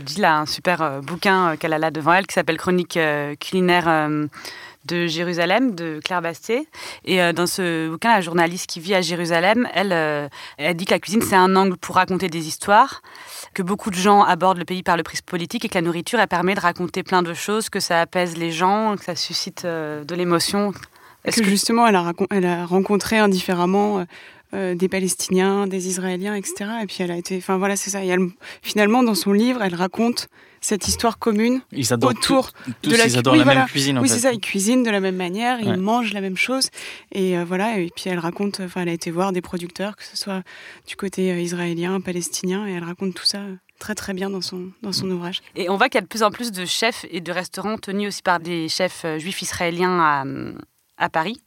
[0.07, 2.97] Jill a un super bouquin qu'elle a là devant elle qui s'appelle Chronique
[3.39, 4.09] culinaire
[4.85, 6.67] de Jérusalem, de Claire Bastet.
[7.05, 10.85] Et euh, dans ce bouquin, la journaliste qui vit à Jérusalem, elle, euh, elle dit
[10.85, 13.01] que la cuisine, c'est un angle pour raconter des histoires,
[13.53, 16.19] que beaucoup de gens abordent le pays par le prisme politique et que la nourriture,
[16.19, 19.65] elle permet de raconter plein de choses, que ça apaise les gens, que ça suscite
[19.65, 20.73] euh, de l'émotion.
[21.25, 24.05] Est-ce que, justement, elle a, elle a rencontré indifféremment
[24.53, 26.69] des Palestiniens, des Israéliens, etc.
[26.83, 28.03] Et puis elle a été, enfin voilà, c'est ça.
[28.03, 28.15] Et
[28.61, 30.27] finalement, dans son livre, elle raconte
[30.63, 33.97] cette histoire commune ils adorent autour tous, de la, ils adorent la même cuisine.
[33.97, 34.31] En oui, c'est ça.
[34.31, 36.69] Ils cuisinent de la même manière, ils mangent la même chose,
[37.11, 37.79] et euh, voilà.
[37.79, 40.41] Et puis elle raconte, enfin, elle a été voir des producteurs, que ce soit
[40.87, 44.41] du côté euh, israélien, palestinien, et elle raconte tout ça euh, très très bien dans
[44.41, 45.41] son dans son ouvrage.
[45.55, 47.77] Et on voit qu'il y a de plus en plus de chefs et de restaurants
[47.77, 50.23] tenus aussi par des chefs euh, juifs israéliens à,
[50.97, 51.41] à Paris.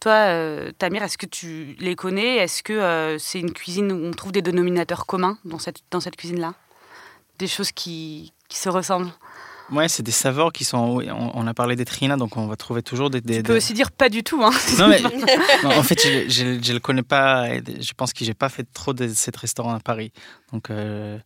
[0.00, 2.36] Toi, euh, Tamir, est-ce que tu les connais?
[2.36, 6.00] Est-ce que euh, c'est une cuisine où on trouve des dénominateurs communs dans cette, dans
[6.00, 6.54] cette cuisine-là?
[7.38, 9.10] Des choses qui, qui se ressemblent?
[9.70, 10.96] Ouais, c'est des saveurs qui sont.
[10.96, 13.20] oui, On, on a parlé des trina, donc on va trouver toujours des.
[13.20, 14.42] des- Tu peux des- aussi dire pas du tout.
[14.42, 14.50] Hein.
[14.78, 15.00] Non, mais
[15.62, 17.50] non, en fait, je, je le connais pas.
[17.50, 20.10] et Je pense que j'ai pas fait trop de cet restaurant à Paris.
[20.54, 21.18] Donc, euh,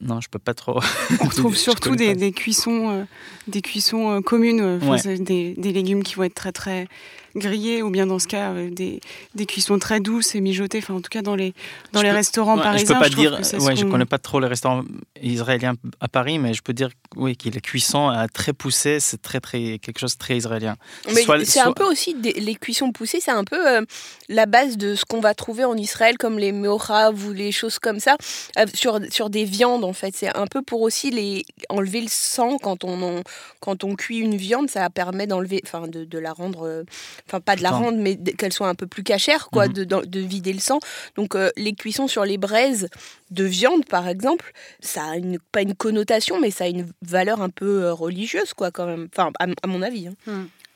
[0.00, 0.78] non, je peux pas trop.
[1.20, 3.04] On retrouve Je surtout des, cuissons, euh,
[3.48, 4.98] des cuissons euh, communes, euh, enfin, Ouais.
[4.98, 6.86] c'est des, des légumes qui vont être très très
[7.36, 9.00] grillés, ou bien dans ce cas euh, des,
[9.34, 10.78] des cuissons très douces et mijotées.
[10.78, 11.52] Enfin, en tout cas, dans les
[11.92, 13.40] dans Je les peux- restaurants Ouais, parisiens, je peux pas dire.
[13.40, 14.84] que Ouais, je connais pas trop les restaurants
[15.22, 19.20] israéliens à Paris, mais je peux dire oui que la cuisson euh, très poussée, c'est
[19.22, 20.76] très très quelque chose de très israélien.
[21.14, 23.82] Mais Soit- c'est un peu aussi des- les cuissons poussées, c'est un peu euh,
[24.28, 27.78] la base de ce qu'on va trouver en Israël, comme les meorav ou les choses
[27.78, 28.16] comme ça,
[28.58, 30.14] euh, sur, sur des viandes en fait.
[30.16, 33.22] C'est un peu pour aussi les enlever le sang quand on en-
[33.60, 36.84] quand on cuit une viande, ça permet d'enlever, enfin de, de la rendre,
[37.26, 39.72] enfin pas de la rendre, mais qu'elle soit un peu plus cachère, quoi, Mhm.
[39.72, 40.78] de, de, de vider le sang.
[41.16, 42.88] Donc euh, les cuissons sur les braises
[43.30, 47.40] de viande, par exemple, ça a une, pas une connotation, mais ça a une valeur
[47.40, 49.08] un peu euh, religieuse, quoi, quand même.
[49.12, 50.08] Enfin, à, à mon avis.
[50.08, 50.14] hein.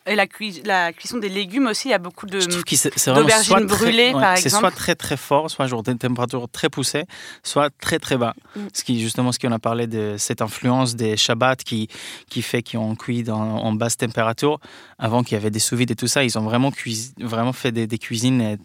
[0.08, 2.40] Et la, cui- la cuisson des légumes aussi, il y a beaucoup de.
[2.40, 4.62] C'est c'est d'aubergines brûlées, par C'est exemple.
[4.62, 7.04] soit très très fort, soit genre des températures très poussées,
[7.42, 8.34] soit très très bas.
[8.56, 8.60] Mm.
[8.72, 11.88] Ce qui justement ce qu'on a parlé de cette influence des Shabbats qui
[12.28, 14.58] qui fait qu'ils ont cuit dans, en basse température.
[14.98, 16.72] Avant qu'il y avait des sous et tout ça, ils ont vraiment
[17.18, 18.56] vraiment fait des, des cuisines euh,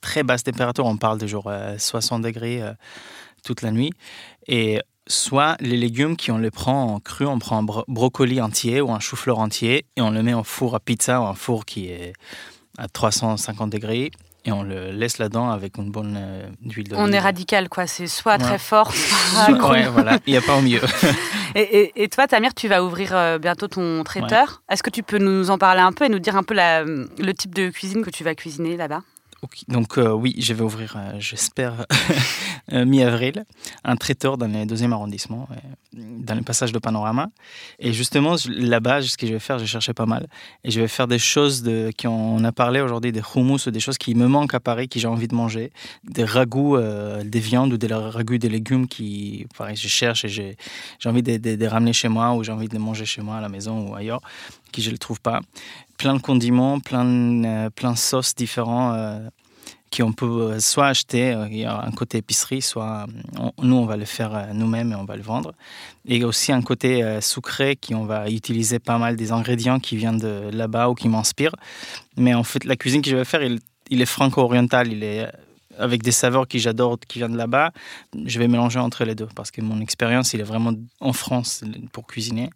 [0.00, 0.86] très basse température.
[0.86, 2.72] On parle de genre euh, 60 degrés euh,
[3.44, 3.92] toute la nuit.
[4.46, 8.40] Et soit les légumes qui on les prend en cru, on prend un bro- brocoli
[8.40, 11.34] entier ou un chou-fleur entier et on le met en four à pizza ou un
[11.34, 12.12] four qui est
[12.78, 14.10] à 350 degrés
[14.46, 17.04] et on le laisse là-dedans avec une bonne euh, huile d'olive.
[17.04, 17.86] On est radical, quoi.
[17.86, 18.38] C'est soit Ouais.
[18.38, 20.80] très fort, soit ouais, voilà, il n'y a pas au milieu.
[21.56, 24.62] Et, et- et toi, Tamir, tu vas ouvrir euh, bientôt ton traiteur.
[24.70, 26.84] Est-ce que tu peux nous en parler un peu et nous dire un peu la-
[26.84, 29.02] le type de cuisine que tu vas cuisiner là-bas?
[29.68, 31.86] Donc euh, oui, je vais ouvrir, euh, j'espère,
[32.72, 33.44] euh, mi-avril,
[33.84, 35.48] un traiteur dans le deuxième arrondissement,
[35.94, 37.30] dans le passage de Panorama.
[37.78, 40.26] Et justement, je- là-bas, ce que je vais faire, j'ai cherché pas mal.
[40.64, 43.70] Et je vais faire des choses de, qui on a parlé aujourd'hui, des hummus ou
[43.70, 45.72] des choses qui me manquent à Paris, que j'ai envie de manger.
[46.04, 46.76] Des ragoûts,
[47.24, 50.56] des viandes ou des ragoûts des légumes qui, pareil, je cherche et j'ai
[51.06, 53.36] envie de, de- de ramener chez moi ou j'ai envie de les manger chez moi
[53.36, 54.20] à la maison ou ailleurs,
[54.70, 55.40] qui je ne trouve pas.
[56.00, 58.94] Plein de condiments, plein de, euh, plein sauces différents.
[58.94, 59.28] euh,
[59.90, 63.52] qui on peut euh, soit acheter, euh, il y a un côté épicerie, soit on-
[63.60, 65.52] nous on va le faire nous-mêmes et on va le vendre.
[66.06, 70.18] Et aussi un côté sucré qui on va utiliser pas mal des ingrédients qui viennent
[70.18, 71.56] de là-bas ou qui m'inspirent.
[72.16, 73.58] Mais en fait la cuisine que je vais faire, il,
[73.90, 75.26] il est franco-oriental, il est
[75.80, 77.72] avec des saveurs que j'adore qui viennent de là-bas.
[78.26, 81.62] Je vais mélanger entre les deux parce que mon expérience il est vraiment en France
[81.92, 82.50] pour cuisiner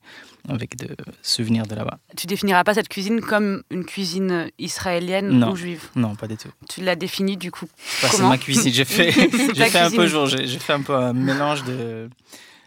[0.48, 0.88] avec des
[1.22, 1.98] souvenirs de là-bas.
[2.16, 5.52] Tu définiras pas cette cuisine comme une cuisine israélienne Non.
[5.52, 5.88] ou juive?
[5.96, 6.50] Non, pas du tout.
[6.68, 7.66] Tu l'as définie du coup.
[8.02, 8.72] Bah, c'est ma cuisine.
[8.72, 12.08] J'ai fait, fait un peu j'ai fait un peu un mélange de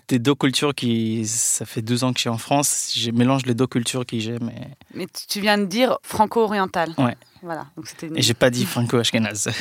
[0.07, 2.93] des deux cultures qui, ça fait deux ans que je suis en France.
[2.97, 4.51] Je mélange les deux cultures que j'aime
[4.93, 6.93] Mais tu- viens de dire franco-oriental.
[6.97, 7.15] Ouais.
[7.43, 7.67] Voilà.
[7.75, 9.49] Donc une- et j'ai pas dit franco-ashkenaz.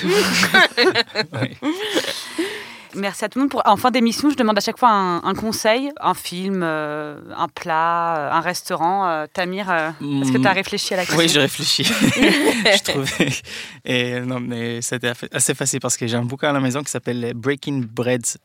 [2.95, 3.51] Merci à tout le monde.
[3.51, 3.61] Pour...
[3.67, 7.49] En fin d'émission, je demande à chaque fois un, un conseil, un film, euh, un
[7.49, 9.07] plat, euh, un restaurant.
[9.07, 9.91] Euh, Tamir, euh,
[10.23, 11.85] est-ce que tu as réfléchi à la question Oui, j'ai réfléchi.
[11.85, 13.29] je trouvais.
[13.85, 16.91] Et non, mais c'était assez facile parce que j'ai un bouquin à la maison qui
[16.91, 18.39] s'appelle Breaking Breads.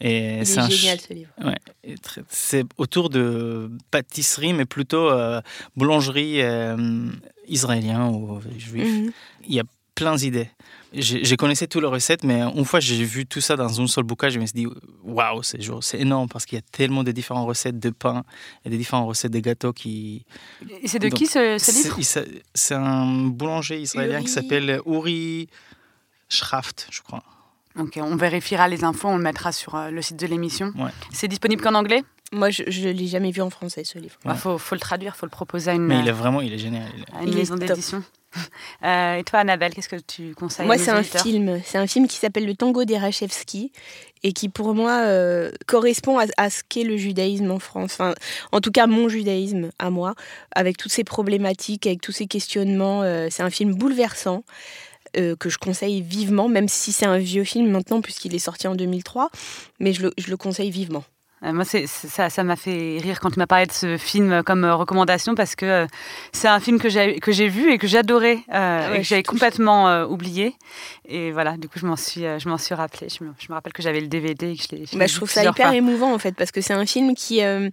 [0.00, 1.30] Et Il c'est est un ch- génial ce livre.
[1.44, 1.94] Ouais,
[2.28, 5.40] c'est autour de pâtisserie, mais plutôt euh,
[5.76, 7.06] boulangerie euh,
[7.48, 8.86] israélien ou juif.
[8.88, 9.12] Mhm.
[9.46, 10.50] Il y a plein d'idées.
[10.92, 13.86] Je, je connaissais toutes les recettes, mais une fois j'ai vu tout ça dans un
[13.86, 14.66] seul bouquin, je me suis dit
[15.04, 15.60] waouh, c'est
[16.00, 18.24] énorme parce qu'il y a tellement de différentes recettes de pain
[18.64, 20.24] et des différentes recettes de gâteaux qui.
[20.82, 22.26] Et C'est de Donc, qui ce, ce C'est livre?
[22.54, 24.24] c'est un boulanger israélien Uri.
[24.24, 25.48] qui s'appelle Uri
[26.28, 27.22] Schraft, je crois.
[27.78, 30.72] Ok, on vérifiera les infos, on le mettra sur euh, le site de l'émission.
[30.76, 30.90] Ouais.
[31.12, 32.02] C'est disponible qu'en anglais?
[32.32, 34.16] Moi, je ne l'ai jamais vu en français, ce livre.
[34.24, 34.36] Il Ouais.
[34.36, 36.58] faut, faut le traduire, faut le proposer à une, Mais il est vraiment, il est
[36.58, 36.84] génial.
[36.96, 38.02] il est- à une Il maison d'édition.
[38.84, 41.60] Euh, et toi, Annabelle, qu'est-ce que tu conseilles Moi, c'est un film.
[41.64, 43.70] C'est un film qui s'appelle Le Tango d'Erachevski
[44.24, 47.92] et qui, pour moi, euh, correspond à, à ce qu'est le judaïsme en France.
[47.92, 48.12] Enfin,
[48.50, 50.16] en tout cas, mon judaïsme à moi,
[50.52, 53.02] avec toutes ces problématiques, avec tous ces questionnements.
[53.04, 54.42] euh, c'est un film bouleversant.
[55.16, 58.66] Euh, que je conseille vivement, même si c'est un vieux film maintenant, puisqu'il est sorti
[58.68, 59.30] en 2003,
[59.80, 61.04] mais je le, je le conseille vivement.
[61.44, 64.42] Euh, Moi, c'est, ça, ça m'a fait rire quand tu m'as parlé de ce film
[64.44, 65.86] comme euh, recommandation parce que euh,
[66.32, 69.02] c'est un film que j'ai, que j'ai vu et que j'adorais Ah ouais, et que
[69.04, 70.54] je j'avais complètement oublié.
[71.06, 73.08] Et voilà, du coup, je m'en suis, je m'en suis rappelé.
[73.08, 74.78] Je me, je me rappelle que j'avais le DVD et que je l'ai.
[74.90, 75.76] l'ai Bah, je trouve ça hyper fois.
[75.76, 77.68] émouvant en fait parce que c'est un film qui euh,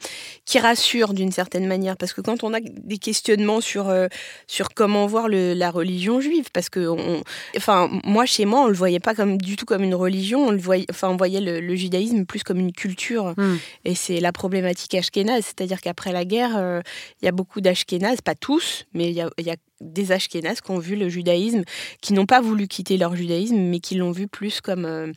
[0.46, 4.08] qui rassure d'une certaine manière parce que quand on a des questionnements sur euh,
[4.48, 7.24] sur comment voir le- la religion juive parce que on,
[7.56, 10.52] enfin moi chez moi on le voyait pas comme du tout comme une religion on
[10.52, 13.56] le voyait enfin on voyait le, le judaïsme plus comme une culture Hmm.
[13.86, 16.82] Et c'est la problématique ashkénaze c'est-à-dire qu'après la guerre euh,
[17.22, 20.12] il y a beaucoup d'ashkénazes pas tous mais il y a, il y a des
[20.12, 21.64] ashkénazes qui ont vu le judaïsme
[22.02, 25.12] qui n'ont pas voulu quitter leur judaïsme mais qui l'ont vu plus comme euh,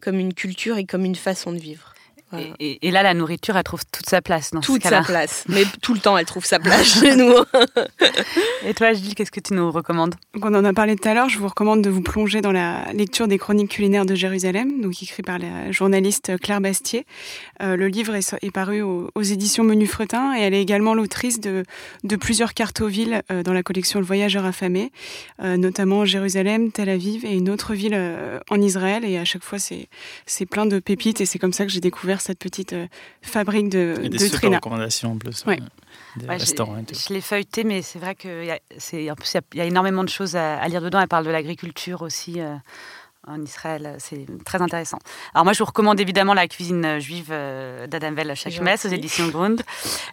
[0.00, 1.92] comme une culture et comme une façon de vivre.
[2.30, 2.46] Voilà.
[2.58, 5.02] Et, et- et là, la nourriture, elle trouve toute sa place dans Toute ce sa
[5.02, 5.44] place.
[5.48, 7.32] Mais tout le temps, elle trouve sa place chez nous.
[8.66, 10.14] Et toi, Gilles, qu'est-ce que tu nous recommandes?
[10.34, 12.52] Donc on en a parlé tout à l'heure, je vous recommande de vous plonger dans
[12.52, 17.06] la lecture des chroniques culinaires de Jérusalem, donc écrit par la journaliste Claire Bastier.
[17.62, 20.94] Euh, le livre est, est paru aux, aux éditions Menu Fretin et elle est également
[20.94, 21.64] l'autrice de,
[22.04, 24.92] de plusieurs cartes aux villes euh, dans la collection Le Voyageur affamé,
[25.42, 29.04] euh, notamment Jérusalem, Tel Aviv et une autre ville euh, en Israël.
[29.04, 32.19] Et à chaque fois, c'est plein de pépites et c'est comme ça que j'ai découvert
[32.22, 32.86] cette petite euh,
[33.22, 35.44] fabrique de, Et des de super recommandations en plus.
[35.46, 35.58] Ouais.
[36.16, 36.94] Des Ouais, restaurants et tout.
[36.94, 39.42] Je l'ai feuilleté, mais c'est vrai que y a- c'est- en plus, il y a-
[39.54, 41.00] il y, a énormément de choses à, à lire dedans.
[41.00, 42.56] Elle parle de l'agriculture aussi euh,
[43.30, 43.96] en Israël.
[43.98, 44.98] C'est très intéressant.
[45.34, 48.66] Alors moi, je vous recommande évidemment la cuisine euh, juive euh, d'Adam Vel Shachmes aux
[48.76, 48.94] Gentil.
[48.94, 49.62] éditions Grund.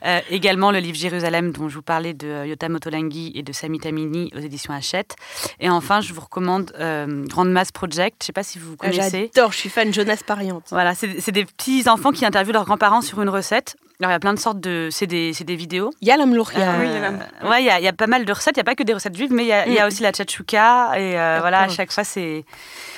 [0.05, 3.51] Euh, également le livre Jérusalem dont je vous parlais de euh, Yotam Ottolenghi et de
[3.53, 5.15] Sami Tamini aux éditions Hachette.
[5.59, 8.17] Et enfin, je vous recommande euh, Grande Mass Project.
[8.21, 9.31] Je ne sais pas si vous Ah, connaissez.
[9.33, 10.65] J'adore, je suis fan Jonas Pariante.
[10.69, 13.75] Voilà, c'est des petits enfants qui interviewent leurs grands-parents sur une recette.
[13.99, 14.89] Alors, il y a plein de sortes de...
[14.91, 15.89] C'est des, c'est des vidéos.
[16.01, 16.73] Il y a l'Amlouria.
[16.73, 18.25] Euh, oui, il y a la- ouais, il y, a- il y a pas mal
[18.25, 18.55] de recettes.
[18.55, 19.85] Il n'y a pas que des recettes juives, mais il y a, il y a
[19.85, 19.87] Mm.
[19.87, 20.91] aussi la tchatchouka.
[20.99, 22.45] Et euh, voilà, à chaque fois, c'est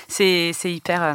[0.09, 1.13] c'est c'est hyper, euh,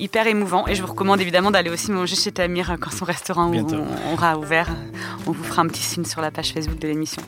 [0.00, 0.66] hyper émouvant.
[0.66, 4.36] Et je vous recommande évidemment d'aller aussi manger chez Tamir quand son restaurant on- aura
[4.36, 4.68] ouvert.
[5.28, 7.22] On vous fera un petit signe sur la page Facebook de l'émission.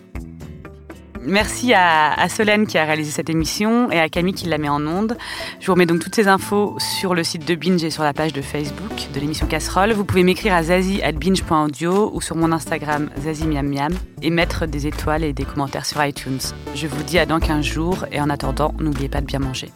[1.25, 4.85] Merci à, Solène qui a réalisé cette émission et à Camille qui la met en
[4.87, 5.17] onde.
[5.61, 8.13] Je vous remets donc toutes ces infos sur le site de Binge et sur la
[8.13, 9.93] page de Facebook de l'émission Casserole.
[9.93, 15.33] Vous pouvez m'écrire à zazie.binge.audio ou sur mon Instagram zazimiamiam et mettre des étoiles et
[15.33, 16.41] des commentaires sur iTunes.
[16.75, 19.71] Je vous dis à dans 15 jours et en attendant, n'oubliez pas de bien manger.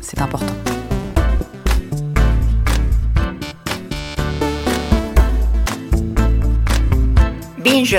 [0.00, 0.54] C'est important.
[7.58, 7.98] Binge.